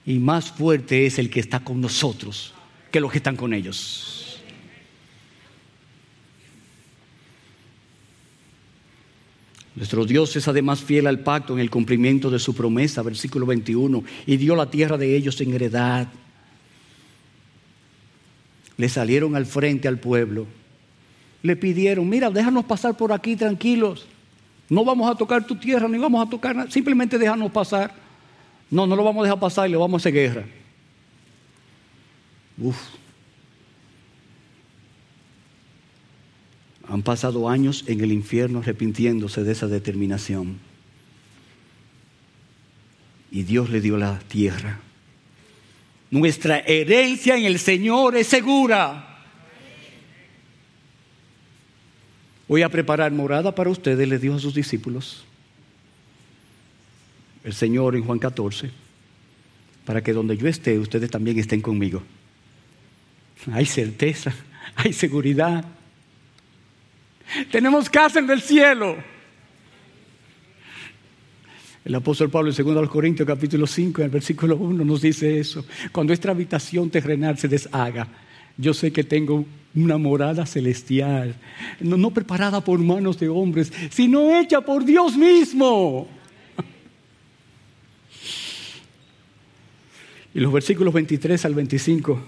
Y 0.06 0.20
más 0.20 0.52
fuerte 0.52 1.08
es 1.08 1.18
el 1.18 1.30
que 1.30 1.40
está 1.40 1.62
con 1.62 1.82
nosotros 1.82 2.54
que 2.92 3.00
los 3.00 3.12
que 3.12 3.18
están 3.18 3.36
con 3.36 3.54
ellos. 3.54 4.25
Nuestro 9.76 10.06
Dios 10.06 10.36
es 10.36 10.48
además 10.48 10.82
fiel 10.82 11.06
al 11.08 11.20
pacto 11.20 11.54
en 11.54 11.60
el 11.60 11.70
cumplimiento 11.70 12.30
de 12.30 12.40
su 12.40 12.56
promesa, 12.56 13.02
versículo 13.02 13.46
21, 13.46 14.04
y 14.26 14.38
dio 14.38 14.56
la 14.56 14.70
tierra 14.70 14.98
de 14.98 15.16
ellos 15.16 15.40
en 15.42 15.54
heredad. 15.54 16.08
Le 18.78 18.90
salieron 18.90 19.36
al 19.36 19.46
frente 19.46 19.88
al 19.88 20.00
pueblo, 20.00 20.48
le 21.44 21.56
pidieron, 21.56 22.08
mira, 22.08 22.30
déjanos 22.30 22.66
pasar 22.66 22.96
por 22.96 23.12
aquí 23.12 23.36
tranquilos, 23.36 24.08
no 24.70 24.84
vamos 24.84 25.12
a 25.12 25.16
tocar 25.16 25.46
tu 25.46 25.56
tierra, 25.56 25.88
ni 25.88 25.98
vamos 25.98 26.26
a 26.26 26.30
tocar 26.30 26.56
nada, 26.56 26.72
simplemente 26.72 27.18
déjanos 27.18 27.52
pasar. 27.52 27.94
No, 28.72 28.88
no 28.88 28.96
lo 28.96 29.04
vamos 29.04 29.22
a 29.22 29.26
dejar 29.26 29.40
pasar 29.40 29.68
y 29.68 29.72
le 29.72 29.78
vamos 29.78 30.00
a 30.00 30.02
hacer 30.02 30.14
guerra. 30.14 30.46
Uf. 32.58 32.78
Han 36.88 37.02
pasado 37.02 37.50
años 37.50 37.84
en 37.88 38.02
el 38.02 38.12
infierno 38.12 38.60
arrepintiéndose 38.60 39.44
de 39.44 39.52
esa 39.52 39.68
determinación. 39.68 40.58
Y 43.32 43.44
Dios 43.44 43.70
le 43.70 43.82
dio 43.82 43.98
la 43.98 44.20
tierra. 44.20 44.80
Nuestra 46.12 46.60
herencia 46.60 47.36
en 47.38 47.46
el 47.46 47.60
Señor 47.60 48.16
es 48.16 48.28
segura. 48.28 49.16
Voy 52.48 52.62
a 52.62 52.70
preparar 52.70 53.12
morada 53.12 53.54
para 53.54 53.72
ustedes, 53.72 54.08
le 54.08 54.20
dijo 54.20 54.36
a 54.36 54.40
sus 54.40 54.54
discípulos. 54.54 55.26
El 57.44 57.54
Señor 57.54 57.96
en 57.96 58.04
Juan 58.04 58.20
14, 58.20 58.70
para 59.86 60.02
que 60.02 60.14
donde 60.14 60.38
yo 60.38 60.48
esté, 60.48 60.78
ustedes 60.78 61.10
también 61.10 61.38
estén 61.40 61.62
conmigo. 61.62 62.04
Hay 63.52 63.66
certeza, 63.66 64.34
hay 64.76 64.94
seguridad. 64.94 65.66
Tenemos 67.52 67.90
casa 67.90 68.20
en 68.20 68.30
el 68.30 68.42
cielo. 68.42 68.98
El 71.84 71.94
apóstol 71.94 72.32
Pablo 72.32 72.52
en 72.52 72.66
2 72.66 72.90
Corintios 72.90 73.28
capítulo 73.28 73.68
5, 73.68 74.02
en 74.02 74.06
el 74.06 74.12
versículo 74.12 74.58
1 74.58 74.84
nos 74.84 75.02
dice 75.02 75.40
eso. 75.40 75.66
Cuando 75.92 76.14
esta 76.14 76.32
habitación 76.32 76.90
terrenal 76.90 77.38
se 77.38 77.48
deshaga, 77.48 78.08
yo 78.58 78.74
sé 78.74 78.92
que 78.92 79.04
tengo 79.04 79.46
una 79.76 79.98
morada 79.98 80.46
celestial, 80.46 81.36
no, 81.80 81.98
no 81.98 82.12
preparada 82.12 82.62
por 82.62 82.80
manos 82.80 83.20
de 83.20 83.30
hombres, 83.30 83.72
sino 83.92 84.36
hecha 84.36 84.62
por 84.62 84.84
Dios 84.84 85.16
mismo. 85.16 86.08
Y 90.34 90.40
los 90.40 90.52
versículos 90.52 90.94
23 90.94 91.46
al 91.46 91.54
25 91.54 92.20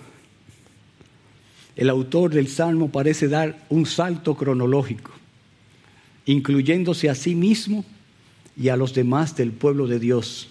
el 1.78 1.90
autor 1.90 2.34
del 2.34 2.48
Salmo 2.48 2.92
parece 2.92 3.28
dar 3.28 3.64
un 3.70 3.86
salto 3.86 4.36
cronológico, 4.36 5.12
incluyéndose 6.26 7.08
a 7.10 7.16
sí 7.16 7.36
mismo 7.36 7.86
y 8.60 8.70
a 8.70 8.76
los 8.76 8.96
demás 8.96 9.36
del 9.36 9.52
pueblo 9.52 9.86
de 9.86 10.00
Dios 10.00 10.50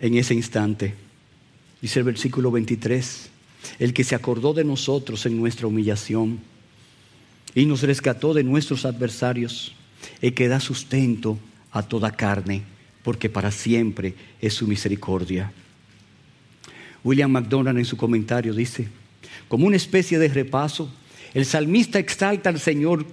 en 0.00 0.16
ese 0.16 0.34
instante. 0.34 0.94
Dice 1.80 2.00
el 2.00 2.04
versículo 2.04 2.50
23, 2.50 3.30
el 3.78 3.94
que 3.94 4.02
se 4.02 4.16
acordó 4.16 4.52
de 4.52 4.64
nosotros 4.64 5.24
en 5.24 5.38
nuestra 5.38 5.68
humillación 5.68 6.40
y 7.54 7.64
nos 7.66 7.82
rescató 7.82 8.34
de 8.34 8.42
nuestros 8.42 8.84
adversarios, 8.84 9.76
el 10.20 10.34
que 10.34 10.48
da 10.48 10.58
sustento 10.58 11.38
a 11.70 11.84
toda 11.84 12.10
carne, 12.10 12.62
porque 13.04 13.30
para 13.30 13.52
siempre 13.52 14.14
es 14.40 14.54
su 14.54 14.66
misericordia. 14.66 15.52
William 17.04 17.30
McDonald 17.30 17.78
en 17.78 17.84
su 17.84 17.96
comentario 17.96 18.52
dice, 18.52 18.88
como 19.46 19.66
una 19.66 19.76
especie 19.76 20.18
de 20.18 20.28
repaso, 20.28 20.90
el 21.34 21.44
salmista 21.44 21.98
exalta 21.98 22.50
al 22.50 22.58
Señor 22.58 23.04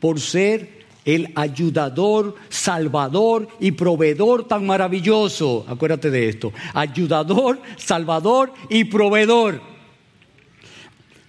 por 0.00 0.20
ser 0.20 0.84
el 1.04 1.30
ayudador, 1.34 2.34
salvador 2.48 3.48
y 3.60 3.72
proveedor 3.72 4.46
tan 4.48 4.66
maravilloso. 4.66 5.64
Acuérdate 5.68 6.10
de 6.10 6.28
esto. 6.28 6.52
Ayudador, 6.72 7.60
salvador 7.76 8.52
y 8.70 8.84
proveedor. 8.84 9.60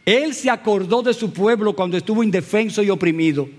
Él 0.06 0.34
se 0.34 0.50
acordó 0.50 1.02
de 1.02 1.14
su 1.14 1.34
pueblo 1.34 1.74
cuando 1.74 1.98
estuvo 1.98 2.24
indefenso 2.24 2.84
y 2.84 2.89
oprimido. 2.89 3.50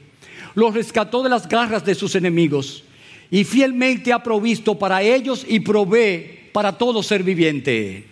Los 0.55 0.73
rescató 0.75 1.23
de 1.23 1.29
las 1.29 1.49
garras 1.49 1.85
de 1.85 1.95
sus 1.95 2.15
enemigos. 2.15 2.85
Y 3.31 3.45
fielmente 3.45 4.13
ha 4.13 4.23
provisto 4.23 4.79
para 4.79 5.03
ellos 5.03 5.45
y 5.47 5.61
provee 5.61 6.51
para 6.53 6.79
todo 6.79 7.03
ser 7.03 7.23
viviente. 7.23 8.07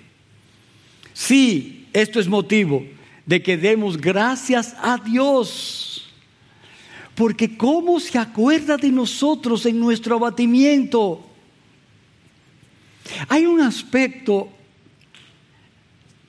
Sí, 1.12 1.83
esto 1.94 2.20
es 2.20 2.28
motivo 2.28 2.84
de 3.24 3.42
que 3.42 3.56
demos 3.56 3.96
gracias 3.96 4.74
a 4.82 4.98
Dios. 4.98 6.12
Porque 7.14 7.56
¿cómo 7.56 8.00
se 8.00 8.18
acuerda 8.18 8.76
de 8.76 8.90
nosotros 8.90 9.64
en 9.64 9.78
nuestro 9.78 10.16
abatimiento? 10.16 11.24
Hay 13.28 13.46
un 13.46 13.60
aspecto 13.60 14.48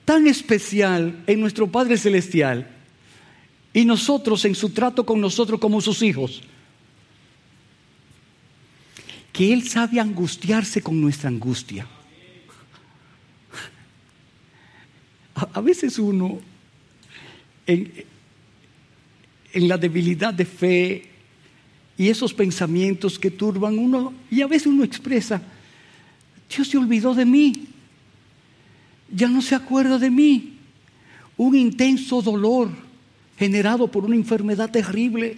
tan 0.04 0.28
especial 0.28 1.24
en 1.26 1.40
nuestro 1.40 1.66
Padre 1.66 1.98
Celestial 1.98 2.70
y 3.72 3.84
nosotros 3.84 4.44
en 4.44 4.54
su 4.54 4.70
trato 4.70 5.04
con 5.04 5.20
nosotros 5.20 5.58
como 5.58 5.80
sus 5.80 6.00
hijos, 6.02 6.42
que 9.32 9.52
Él 9.52 9.68
sabe 9.68 9.98
angustiarse 9.98 10.80
con 10.80 11.00
nuestra 11.00 11.28
angustia. 11.28 11.88
A, 15.36 15.60
veces 15.60 15.98
uno, 15.98 16.38
en, 17.66 17.92
la 19.52 19.76
debilidad 19.76 20.32
de 20.32 20.46
fe 20.46 21.10
y 21.98 22.08
esos 22.08 22.32
pensamientos 22.32 23.18
que 23.18 23.30
turban 23.30 23.78
uno, 23.78 24.14
y 24.30 24.40
a 24.40 24.46
veces 24.46 24.66
uno 24.68 24.82
expresa, 24.82 25.42
Dios 26.48 26.68
se 26.68 26.78
olvidó 26.78 27.14
de 27.14 27.26
mí, 27.26 27.66
ya 29.10 29.28
no 29.28 29.42
se 29.42 29.54
acuerda 29.54 29.98
de 29.98 30.10
mí. 30.10 30.54
Un 31.36 31.54
intenso 31.54 32.22
dolor 32.22 32.70
generado 33.38 33.88
por 33.88 34.06
una 34.06 34.16
enfermedad 34.16 34.70
terrible, 34.70 35.36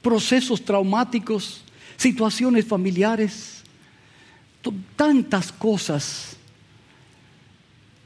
procesos 0.00 0.64
traumáticos, 0.64 1.62
situaciones 1.98 2.64
familiares, 2.64 3.62
tantas 4.96 5.52
cosas 5.52 6.36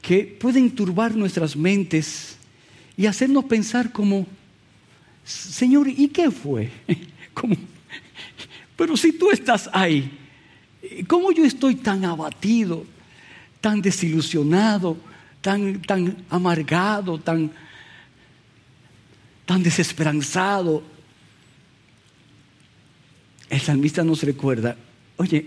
que 0.01 0.23
pueden 0.23 0.71
turbar 0.71 1.15
nuestras 1.15 1.55
mentes 1.55 2.37
y 2.97 3.05
hacernos 3.05 3.45
pensar 3.45 3.91
como, 3.91 4.25
Señor, 5.23 5.87
¿y 5.87 6.07
qué 6.07 6.31
fue? 6.31 6.71
Pero 8.75 8.97
si 8.97 9.13
tú 9.13 9.29
estás 9.31 9.69
ahí, 9.71 10.17
¿cómo 11.07 11.31
yo 11.31 11.45
estoy 11.45 11.75
tan 11.75 12.03
abatido, 12.03 12.85
tan 13.59 13.81
desilusionado, 13.81 14.97
tan, 15.39 15.81
tan 15.83 16.25
amargado, 16.29 17.19
tan, 17.19 17.51
tan 19.45 19.61
desesperanzado? 19.61 20.83
El 23.49 23.61
salmista 23.61 24.03
nos 24.03 24.23
recuerda, 24.23 24.75
oye, 25.17 25.45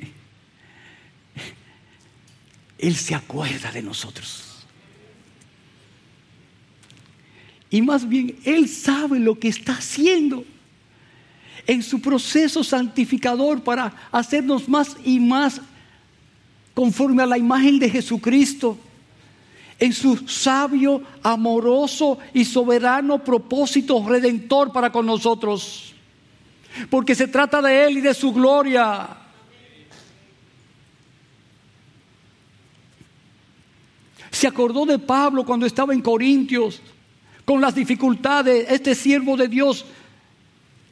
Él 2.79 2.97
se 2.97 3.15
acuerda 3.15 3.73
de 3.73 3.83
nosotros. 3.83 4.44
Y 7.75 7.83
más 7.83 8.09
bien, 8.09 8.37
Él 8.45 8.69
sabe 8.69 9.19
lo 9.19 9.37
que 9.37 9.49
está 9.49 9.73
haciendo. 9.73 10.45
en 11.67 11.83
su 11.83 12.01
proceso 12.01 12.63
santificador 12.63 13.65
para 13.65 13.93
hacernos 14.13 14.69
más 14.69 14.97
y 15.05 15.19
más 15.19 15.61
conforme 16.73 17.23
a 17.23 17.27
la 17.27 17.39
imagen 17.39 17.81
de 17.81 17.91
Jesucristo, 17.91 18.79
en 19.81 19.93
su 19.93 20.17
sabio, 20.29 21.03
amoroso 21.23 22.19
y 22.33 22.45
soberano 22.45 23.25
propósito 23.25 24.07
redentor 24.07 24.73
para 24.73 24.93
con 24.93 25.07
nosotros. 25.07 25.95
Porque 26.89 27.17
se 27.17 27.27
trata 27.27 27.61
de 27.61 27.87
Él 27.87 27.99
y 27.99 28.01
de 28.03 28.15
su 28.15 28.33
gloria. 28.33 29.09
Se 34.31 34.47
acordó 34.47 34.87
de 34.87 34.99
Pablo 35.01 35.45
cuando 35.45 35.67
estaba 35.67 35.93
en 35.93 36.03
Corintios, 36.03 36.81
con 37.45 37.61
las 37.61 37.75
dificultades, 37.75 38.67
este 38.71 38.95
siervo 38.95 39.37
de 39.37 39.49
Dios, 39.49 39.85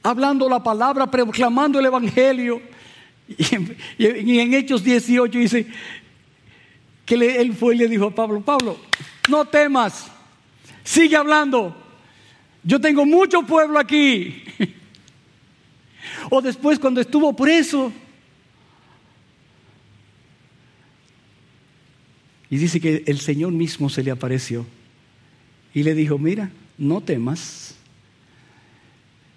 hablando 0.03 0.49
la 0.49 0.63
palabra, 0.63 1.11
proclamando 1.11 1.79
el 1.79 1.87
Evangelio. 1.87 2.61
Y 3.99 4.39
en, 4.39 4.55
Hechos 4.55 4.85
18 4.85 5.39
dice 5.39 5.67
que 7.07 7.15
él 7.15 7.55
fue 7.55 7.75
y 7.75 7.79
le 7.79 7.89
dijo 7.89 8.07
a 8.07 8.15
Pablo, 8.15 8.41
Pablo, 8.43 8.79
no 9.31 9.45
temas, 9.47 10.11
sigue 10.85 11.17
hablando, 11.17 11.75
yo 12.63 12.81
tengo 12.81 13.07
mucho 13.07 13.43
pueblo 13.43 13.79
aquí. 13.79 14.43
o 16.31 16.43
después 16.43 16.79
cuando 16.79 17.01
estuvo 17.01 17.35
preso, 17.35 17.93
y 22.51 22.59
dice 22.59 22.79
que 22.79 23.05
el 23.07 23.19
Señor 23.19 23.53
mismo 23.53 23.89
se 23.89 24.03
le 24.03 24.11
apareció 24.11 24.67
y 25.75 25.83
le 25.83 25.95
dijo, 25.95 26.19
mira, 26.19 26.51
no 26.79 27.01
temas, 27.01 27.75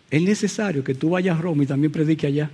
es 0.10 0.22
necesario 0.22 0.84
que 0.84 0.94
tú 0.94 1.12
vayas 1.12 1.38
a 1.38 1.42
Roma 1.42 1.64
y 1.64 1.68
también 1.68 1.92
predique 1.92 2.28
allá. 2.28 2.50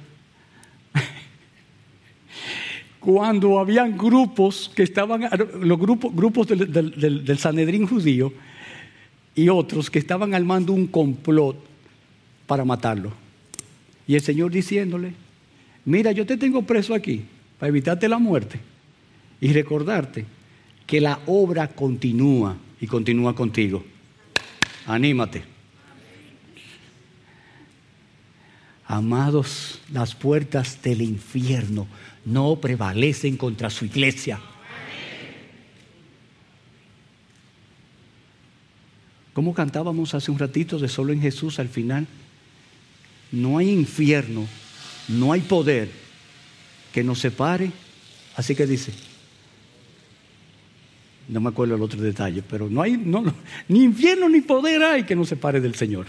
Cuando 3.00 3.60
habían 3.60 3.98
grupos 3.98 4.72
que 4.76 4.84
estaban, 4.84 5.28
los 5.62 5.80
grupos, 5.80 6.16
grupos 6.16 6.48
del, 6.48 7.24
del, 7.26 7.38
Sanedrín 7.38 7.88
judío 7.88 8.34
y 9.36 9.50
otros 9.50 9.90
que 9.90 10.00
estaban 10.00 10.34
armando 10.34 10.74
un 10.74 10.88
complot 10.88 11.58
para 12.46 12.66
matarlo. 12.66 13.12
Y 14.08 14.16
el 14.16 14.22
Señor 14.22 14.52
diciéndole, 14.52 15.14
mira, 15.86 16.12
yo 16.12 16.26
te 16.26 16.38
tengo 16.38 16.64
preso 16.64 16.94
aquí 16.94 17.24
para 17.60 17.70
evitarte 17.70 18.08
la 18.08 18.18
muerte 18.18 18.60
y 19.40 19.52
recordarte 19.54 20.26
que 20.86 21.02
la 21.02 21.20
obra 21.26 21.68
continúa 21.68 22.58
y 22.82 22.88
continúa 22.88 23.36
contigo. 23.36 23.86
Anímate. 24.88 25.44
Amados, 28.88 29.80
las 29.94 30.16
puertas 30.16 30.82
del 30.82 31.02
infierno 31.02 31.88
no 32.26 32.58
prevalecen 32.58 33.38
contra 33.38 33.70
su 33.70 33.86
iglesia. 33.86 34.42
¿Cómo 39.32 39.54
cantábamos 39.54 40.14
hace 40.14 40.30
un 40.30 40.40
ratito 40.40 40.78
de 40.78 40.90
solo 40.90 41.14
en 41.14 41.22
Jesús 41.22 41.60
al 41.60 41.70
final? 41.70 42.06
No 43.32 43.60
hay 43.60 43.70
infierno, 43.70 44.46
no 45.08 45.32
hay 45.32 45.40
poder 45.40 45.90
que 46.92 47.04
nos 47.04 47.20
separe. 47.20 47.72
Así 48.36 48.56
que 48.56 48.68
dice, 48.68 48.92
no 51.32 51.40
me 51.40 51.50
acuerdo 51.50 51.76
el 51.76 51.82
otro 51.82 52.02
detalle, 52.02 52.44
pero 52.44 52.70
no 52.70 52.82
hay, 52.82 52.98
no, 52.98 53.24
ni 53.70 53.84
infierno 53.84 54.28
ni 54.28 54.42
poder 54.42 54.84
hay 54.84 55.06
que 55.06 55.16
nos 55.16 55.30
separe 55.30 55.62
del 55.62 55.76
Señor. 55.76 56.08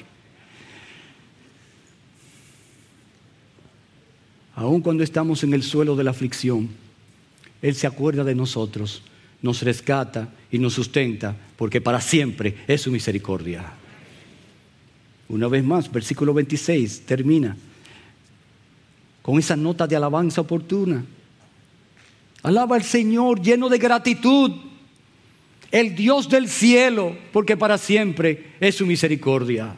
Aun 4.56 4.80
cuando 4.80 5.04
estamos 5.04 5.44
en 5.44 5.54
el 5.54 5.62
suelo 5.62 5.94
de 5.94 6.02
la 6.02 6.10
aflicción, 6.10 6.68
Él 7.62 7.74
se 7.76 7.86
acuerda 7.86 8.24
de 8.24 8.34
nosotros, 8.34 9.04
nos 9.40 9.62
rescata 9.62 10.28
y 10.50 10.58
nos 10.58 10.74
sustenta, 10.74 11.36
porque 11.56 11.80
para 11.80 12.00
siempre 12.00 12.56
es 12.66 12.82
su 12.82 12.90
misericordia. 12.90 13.74
Una 15.28 15.46
vez 15.46 15.62
más, 15.62 15.90
versículo 15.90 16.34
26 16.34 17.06
termina 17.06 17.56
con 19.22 19.38
esa 19.38 19.54
nota 19.54 19.86
de 19.86 19.94
alabanza 19.94 20.40
oportuna. 20.40 21.04
Alaba 22.42 22.74
al 22.74 22.82
Señor 22.82 23.40
lleno 23.40 23.68
de 23.68 23.78
gratitud, 23.78 24.71
el 25.72 25.96
Dios 25.96 26.28
del 26.28 26.48
cielo, 26.48 27.16
porque 27.32 27.56
para 27.56 27.78
siempre 27.78 28.52
es 28.60 28.76
su 28.76 28.86
misericordia. 28.86 29.74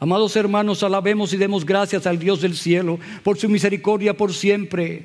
Amados 0.00 0.34
hermanos, 0.34 0.82
alabemos 0.82 1.32
y 1.32 1.36
demos 1.36 1.64
gracias 1.64 2.06
al 2.08 2.18
Dios 2.18 2.40
del 2.40 2.56
cielo 2.56 2.98
por 3.22 3.38
su 3.38 3.48
misericordia 3.48 4.16
por 4.16 4.32
siempre. 4.32 5.04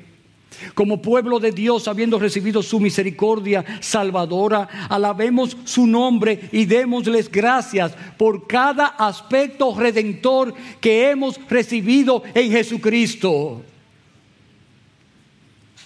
Como 0.74 1.02
pueblo 1.02 1.38
de 1.38 1.52
Dios, 1.52 1.86
habiendo 1.86 2.18
recibido 2.18 2.62
su 2.62 2.80
misericordia 2.80 3.64
salvadora, 3.80 4.88
alabemos 4.88 5.56
su 5.64 5.86
nombre 5.86 6.48
y 6.50 6.64
démosles 6.64 7.30
gracias 7.30 7.94
por 8.16 8.48
cada 8.48 8.86
aspecto 8.86 9.72
redentor 9.78 10.54
que 10.80 11.10
hemos 11.10 11.38
recibido 11.48 12.24
en 12.34 12.50
Jesucristo. 12.50 13.62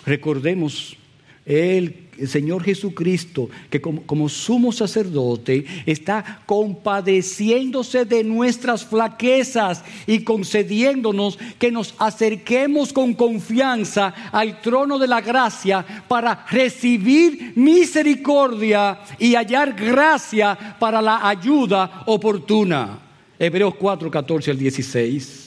Recordemos, 0.07 0.97
Él 1.45 2.02
el 2.19 2.29
Señor 2.29 2.63
Jesucristo, 2.63 3.49
que 3.71 3.81
como, 3.81 4.29
sumo 4.29 4.71
sacerdote 4.71 5.65
está 5.87 6.43
compadeciéndose 6.47 8.05
de 8.05 8.23
nuestras 8.23 8.85
flaquezas 8.85 9.83
y 10.07 10.23
concediéndonos 10.23 11.39
que 11.59 11.71
nos 11.71 11.95
acerquemos 11.99 12.93
con 12.93 13.15
confianza 13.15 14.15
al 14.31 14.61
trono 14.61 14.99
de 14.99 15.09
la 15.09 15.21
gracia 15.21 15.85
para 16.07 16.47
recibir 16.51 17.53
misericordia 17.57 19.01
y 19.19 19.35
hallar 19.35 19.73
gracia 19.73 20.77
para 20.79 21.01
la 21.01 21.27
ayuda 21.27 22.05
oportuna. 22.07 22.99
Hebreos 23.39 23.75
4, 23.75 24.11
14 24.11 24.51
al 24.51 24.59
16. 24.59 25.42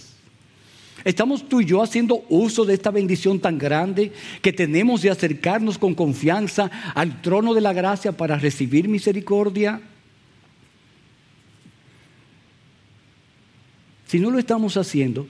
¿Estamos 1.06 1.48
tú 1.48 1.62
y 1.62 1.66
yo 1.66 1.84
haciendo 1.84 2.26
uso 2.30 2.66
de 2.66 2.74
esta 2.74 2.90
bendición 2.90 3.40
tan 3.40 3.60
grande 3.60 4.12
que 4.42 4.52
tenemos 4.52 5.04
de 5.04 5.12
acercarnos 5.12 5.78
con 5.78 5.94
confianza 5.94 6.72
al 6.96 7.22
trono 7.22 7.54
de 7.54 7.62
la 7.62 7.74
gracia 7.74 8.12
para 8.12 8.40
recibir 8.40 8.88
misericordia? 8.88 9.80
Si 14.08 14.20
no 14.20 14.32
lo 14.32 14.40
estamos 14.40 14.78
haciendo, 14.78 15.28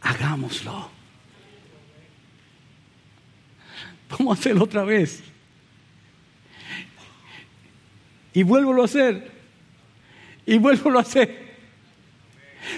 hagámoslo. 0.00 0.90
Vamos 4.08 4.38
a 4.38 4.40
hacerlo 4.40 4.62
otra 4.62 4.84
vez. 4.84 5.24
Y 8.32 8.44
vuelvo 8.44 8.80
a 8.80 8.84
hacer. 8.84 9.32
Y 10.46 10.58
vuelvo 10.58 10.96
a 10.96 11.00
hacer. 11.00 11.56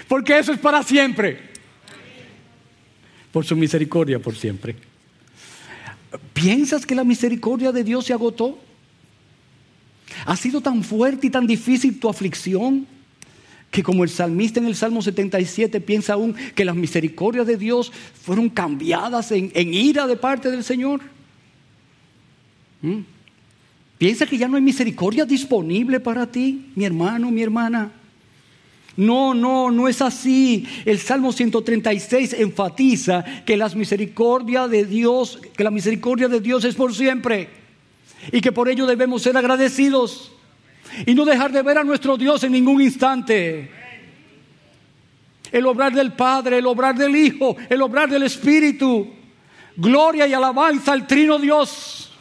Porque 0.07 0.39
eso 0.39 0.51
es 0.51 0.57
para 0.57 0.81
siempre 0.81 1.48
por 3.31 3.45
su 3.45 3.55
misericordia 3.55 4.19
por 4.19 4.35
siempre. 4.35 4.75
¿Piensas 6.33 6.85
que 6.85 6.95
la 6.95 7.03
misericordia 7.03 7.71
de 7.71 7.83
Dios 7.83 8.05
se 8.05 8.13
agotó? 8.13 8.57
¿Ha 10.25 10.35
sido 10.35 10.61
tan 10.61 10.83
fuerte 10.83 11.27
y 11.27 11.29
tan 11.29 11.45
difícil 11.45 11.99
tu 11.99 12.09
aflicción 12.09 12.87
que 13.69 13.83
como 13.83 14.03
el 14.03 14.09
salmista 14.09 14.59
en 14.59 14.65
el 14.65 14.75
Salmo 14.75 15.01
77 15.01 15.79
piensa 15.81 16.13
aún 16.13 16.35
que 16.55 16.65
las 16.65 16.75
misericordias 16.75 17.45
de 17.45 17.57
Dios 17.57 17.91
fueron 18.23 18.49
cambiadas 18.49 19.31
en, 19.31 19.51
ira 19.73 20.07
de 20.07 20.15
parte 20.15 20.49
del 20.49 20.63
Señor? 20.63 21.01
¿Mm? 22.81 23.01
¿Piensa 23.99 24.25
que 24.25 24.37
ya 24.37 24.47
no 24.47 24.55
hay 24.55 24.63
misericordia 24.63 25.25
disponible 25.25 25.99
para 25.99 26.25
ti, 26.25 26.71
mi 26.73 26.85
hermano, 26.85 27.29
mi 27.29 27.43
hermana? 27.43 27.91
No, 28.99 29.33
no, 29.33 29.71
no 29.71 29.87
es 29.87 30.01
así. 30.01 30.67
El 30.83 30.99
Salmo 30.99 31.31
136 31.31 32.33
enfatiza 32.33 33.23
que 33.45 33.55
las 33.55 33.73
misericordias 33.73 34.69
de 34.69 34.83
Dios, 34.83 35.39
que 35.55 35.63
la 35.63 35.71
misericordia 35.71 36.27
de 36.27 36.41
Dios 36.41 36.65
es 36.65 36.75
por 36.75 36.93
siempre 36.93 37.47
y 38.29 38.41
que 38.41 38.51
por 38.51 38.67
ello 38.67 38.85
debemos 38.85 39.21
ser 39.21 39.37
agradecidos 39.37 40.33
y 41.05 41.15
no 41.15 41.23
dejar 41.23 41.53
de 41.53 41.61
ver 41.61 41.77
a 41.77 41.85
nuestro 41.85 42.17
Dios 42.17 42.43
en 42.43 42.51
ningún 42.51 42.81
instante. 42.81 43.71
El 45.49 45.65
obrar 45.65 45.93
del 45.93 46.11
Padre, 46.11 46.57
el 46.57 46.67
obrar 46.67 46.93
del 46.97 47.15
Hijo, 47.15 47.55
el 47.69 47.81
obrar 47.81 48.09
del 48.09 48.23
Espíritu. 48.23 49.13
Gloria 49.77 50.27
y 50.27 50.33
alabanza 50.33 50.91
al 50.91 51.07
Trino 51.07 51.39
Dios. 51.39 52.11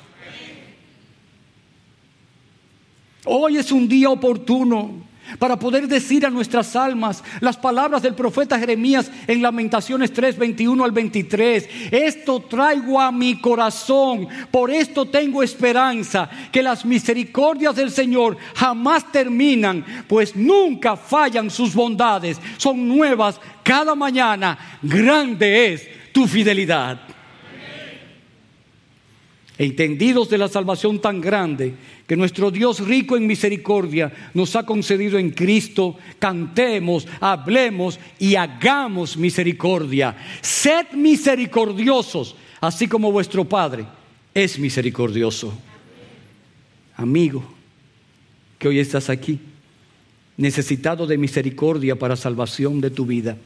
Hoy 3.25 3.57
es 3.57 3.73
un 3.73 3.89
día 3.89 4.11
oportuno 4.11 5.08
para 5.39 5.59
poder 5.59 5.89
decir 5.89 6.25
a 6.25 6.31
nuestras 6.31 6.75
almas 6.77 7.23
las 7.41 7.57
palabras 7.57 8.03
del 8.03 8.15
profeta 8.15 8.59
Jeremías 8.59 9.11
en 9.27 9.43
Lamentaciones 9.43 10.13
3, 10.13 10.39
21 10.39 10.85
al 10.85 10.93
23. 10.93 11.69
Esto 11.91 12.41
traigo 12.41 13.01
a 13.01 13.13
mi 13.13 13.41
corazón, 13.41 14.29
por 14.51 14.71
esto 14.71 15.07
tengo 15.07 15.43
esperanza, 15.43 16.29
que 16.53 16.63
las 16.63 16.85
misericordias 16.85 17.77
del 17.77 17.91
Señor 17.91 18.37
jamás 18.55 19.11
terminan, 19.13 19.85
pues 20.07 20.35
nunca 20.35 20.97
fallan 20.97 21.51
sus 21.51 21.75
bondades, 21.75 22.39
son 22.57 22.89
nuevas 22.89 23.41
cada 23.69 23.95
mañana 23.95 24.79
grande 24.81 25.75
es 25.75 25.89
tu 26.11 26.27
fidelidad. 26.27 26.99
Entendidos 29.59 30.31
de 30.31 30.39
la 30.39 30.49
salvación 30.49 31.01
tan 31.01 31.21
grande 31.21 31.75
que 32.09 32.17
nuestro 32.17 32.51
Dios 32.51 32.81
rico 32.81 33.19
en 33.19 33.27
misericordia 33.27 34.31
nos 34.33 34.57
ha 34.57 34.65
concedido 34.65 35.19
en 35.19 35.31
Cristo, 35.31 35.99
cantemos, 36.19 37.07
hablemos 37.21 38.01
y 38.19 38.35
hagamos 38.35 39.19
misericordia. 39.19 40.17
Sed 40.41 40.87
misericordiosos, 40.95 42.35
así 42.63 42.89
como 42.89 43.13
vuestro 43.13 43.45
Padre 43.45 43.85
es 44.33 44.59
misericordioso. 44.59 45.53
Amigo, 46.97 47.45
que 48.59 48.69
hoy 48.69 48.79
estás 48.79 49.11
aquí, 49.11 49.39
necesitado 50.39 51.07
de 51.07 51.19
misericordia 51.19 51.99
para 51.99 52.17
salvación 52.17 52.81
de 52.81 52.89
tu 52.89 53.05
vida, 53.05 53.37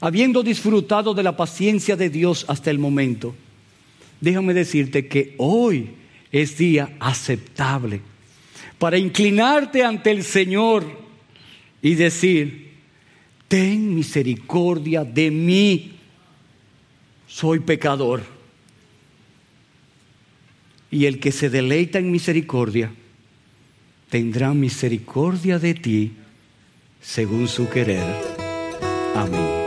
habiendo 0.00 0.44
disfrutado 0.44 1.12
de 1.12 1.24
la 1.24 1.36
paciencia 1.36 1.96
de 1.96 2.08
Dios 2.08 2.44
hasta 2.46 2.70
el 2.70 2.78
momento, 2.78 3.34
déjame 4.20 4.54
decirte 4.54 5.08
que 5.08 5.34
hoy 5.38 5.97
es 6.32 6.58
día 6.58 6.96
aceptable 7.00 8.00
para 8.78 8.98
inclinarte 8.98 9.84
ante 9.84 10.10
el 10.10 10.22
Señor 10.22 10.84
y 11.82 11.94
decir, 11.94 12.72
ten 13.48 13.94
misericordia 13.94 15.04
de 15.04 15.30
mí, 15.30 15.92
soy 17.26 17.60
pecador. 17.60 18.22
Y 20.90 21.04
el 21.04 21.20
que 21.20 21.32
se 21.32 21.50
deleita 21.50 21.98
en 21.98 22.10
misericordia, 22.10 22.90
tendrá 24.08 24.54
misericordia 24.54 25.58
de 25.58 25.74
ti 25.74 26.12
según 27.00 27.46
su 27.46 27.68
querer. 27.68 28.04
Amén. 29.14 29.57